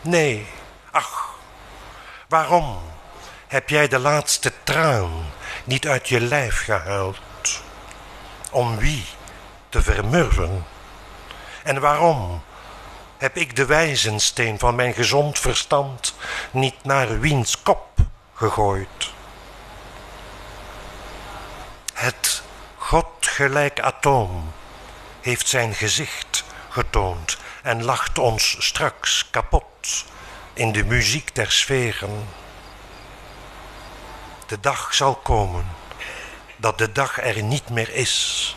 [0.00, 0.46] Nee,
[0.90, 1.34] ach,
[2.28, 2.78] waarom
[3.46, 5.10] heb jij de laatste traan
[5.64, 7.62] niet uit je lijf gehuild?
[8.50, 9.04] Om wie
[9.68, 10.66] te vermurven?
[11.62, 12.42] En waarom
[13.18, 16.14] heb ik de wijzensteen van mijn gezond verstand
[16.50, 17.88] niet naar wiens kop
[18.34, 19.13] gegooid?
[21.94, 22.42] Het
[22.76, 24.52] godgelijk atoom
[25.20, 30.04] heeft zijn gezicht getoond en lacht ons straks kapot
[30.52, 32.28] in de muziek der sferen.
[34.46, 35.66] De dag zal komen
[36.56, 38.56] dat de dag er niet meer is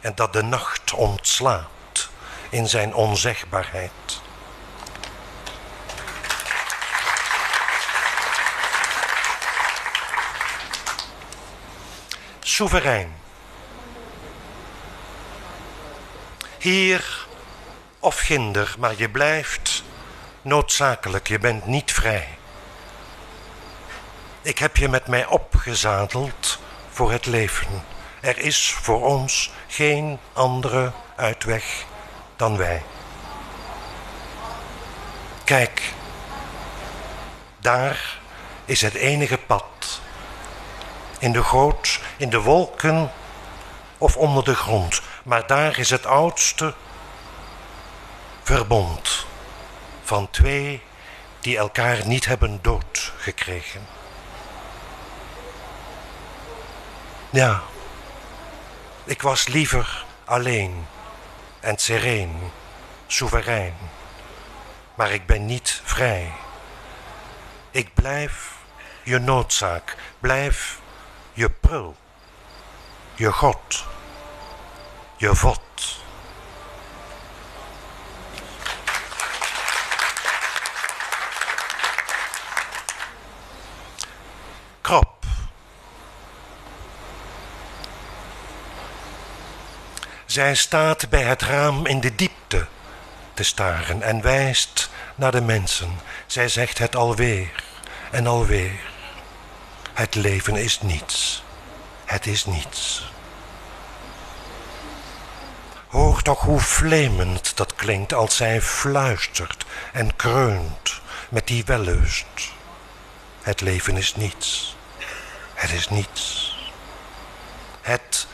[0.00, 2.08] en dat de nacht ontslaat
[2.48, 4.20] in zijn onzegbaarheid.
[12.48, 13.14] Soeverein.
[16.58, 17.26] Hier
[17.98, 19.82] of ginder, maar je blijft
[20.42, 22.38] noodzakelijk, je bent niet vrij.
[24.42, 26.58] Ik heb je met mij opgezadeld
[26.90, 27.84] voor het leven.
[28.20, 31.84] Er is voor ons geen andere uitweg
[32.36, 32.82] dan wij.
[35.44, 35.92] Kijk,
[37.58, 38.18] daar
[38.64, 40.00] is het enige pad.
[41.26, 43.12] In de goot, in de wolken
[43.98, 45.02] of onder de grond.
[45.24, 46.74] Maar daar is het oudste
[48.42, 49.26] verbond
[50.02, 50.82] van twee
[51.40, 53.86] die elkaar niet hebben doodgekregen.
[57.30, 57.62] Ja,
[59.04, 60.86] ik was liever alleen
[61.60, 62.50] en sereen,
[63.06, 63.74] soeverein,
[64.94, 66.32] maar ik ben niet vrij.
[67.70, 68.56] Ik blijf
[69.02, 70.84] je noodzaak, blijf
[71.36, 71.96] je prul,
[73.14, 73.84] je God,
[75.16, 75.60] je vod.
[84.80, 85.24] Krop.
[90.26, 92.66] Zij staat bij het raam in de diepte
[93.34, 96.00] te staren en wijst naar de mensen.
[96.26, 97.64] Zij zegt het alweer
[98.10, 98.85] en alweer.
[99.96, 101.42] Het leven is niets.
[102.04, 103.10] Het is niets.
[105.88, 112.26] Hoor toch hoe vlemend dat klinkt als zij fluistert en kreunt met die wellust.
[113.42, 114.76] Het leven is niets.
[115.54, 116.56] Het is niets.
[117.80, 118.26] Het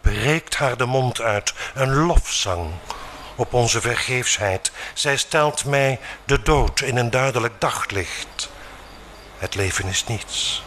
[0.00, 2.70] breekt haar de mond uit, een lofzang
[3.34, 4.72] op onze vergeefsheid.
[4.94, 8.50] Zij stelt mij de dood in een duidelijk daglicht.
[9.38, 10.66] Het leven is niets.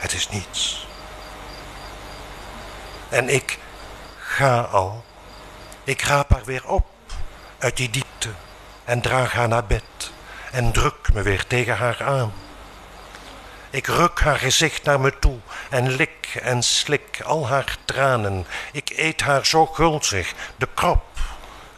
[0.00, 0.86] Het is niets.
[3.08, 3.58] En ik
[4.18, 5.04] ga al.
[5.84, 6.86] Ik raap haar weer op
[7.58, 8.28] uit die diepte
[8.84, 9.82] en draag haar naar bed
[10.50, 12.32] en druk me weer tegen haar aan.
[13.70, 15.38] Ik ruk haar gezicht naar me toe
[15.70, 18.46] en lik en slik al haar tranen.
[18.72, 21.18] Ik eet haar zo gulzig de krop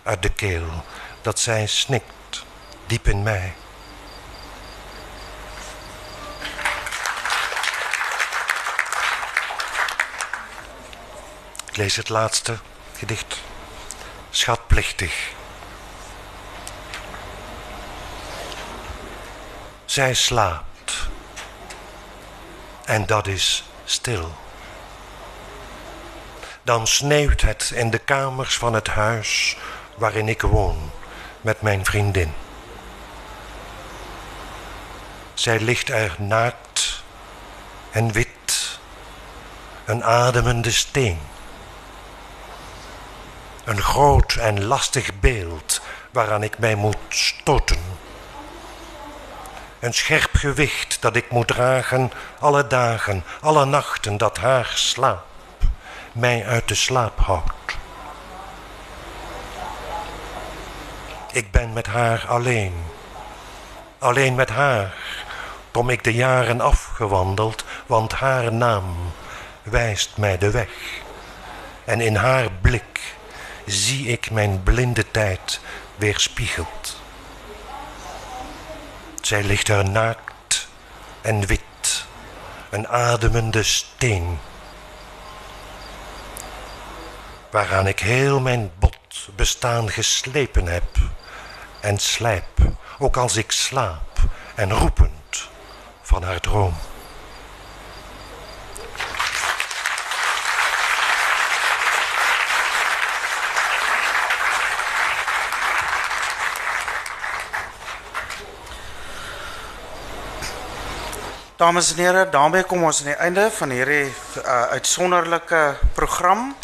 [0.03, 0.85] uit de keel
[1.23, 2.45] dat zij snikt
[2.87, 3.53] diep in mij.
[11.73, 12.59] Ik lees het laatste
[12.97, 13.41] gedicht.
[14.31, 15.31] Schatplichtig.
[19.85, 21.09] Zij slaapt
[22.85, 24.35] en dat is stil.
[26.63, 29.57] Dan sneeuwt het in de kamers van het huis
[29.95, 30.91] waarin ik woon
[31.41, 32.35] met mijn vriendin.
[35.35, 37.03] Zij ligt er naakt
[37.91, 38.79] en wit,
[39.85, 41.32] een ademende steen.
[43.65, 48.01] Een groot en lastig beeld waaraan ik mij moet stoten
[49.83, 55.25] een scherp gewicht dat ik moet dragen alle dagen, alle nachten dat haar slaap
[56.13, 57.77] mij uit de slaap houdt.
[61.33, 62.85] Ik ben met haar alleen.
[63.99, 64.95] Alleen met haar
[65.71, 69.13] kom ik de jaren afgewandeld, want haar naam
[69.63, 71.01] wijst mij de weg.
[71.85, 73.15] En in haar blik
[73.67, 75.61] zie ik mijn blinde tijd
[75.97, 77.01] weerspiegeld.
[79.21, 80.69] Zij ligt er naakt
[81.21, 82.07] en wit,
[82.71, 84.39] een ademende steen.
[87.51, 90.97] Waaraan ik heel mijn bot bestaan geslepen heb
[91.81, 92.61] en slijp,
[92.99, 94.19] ook als ik slaap
[94.55, 95.49] en roepend
[96.03, 96.75] van haar droom.
[111.63, 115.61] Dames en here, daarmee kom ons aan die einde van hierdie uh, uitsonderlike
[115.95, 116.57] program.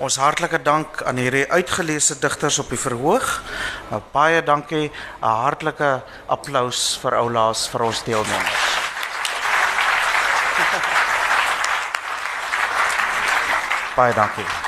[0.00, 3.26] Ons hartlike dank aan hierdie uitgeleese digters op die verhoog.
[3.90, 4.88] Nou baie dankie.
[5.20, 5.90] 'n Hartlike
[6.26, 8.64] applous vir oulaas vir ons deelnemers.
[14.00, 14.67] Baie dankie.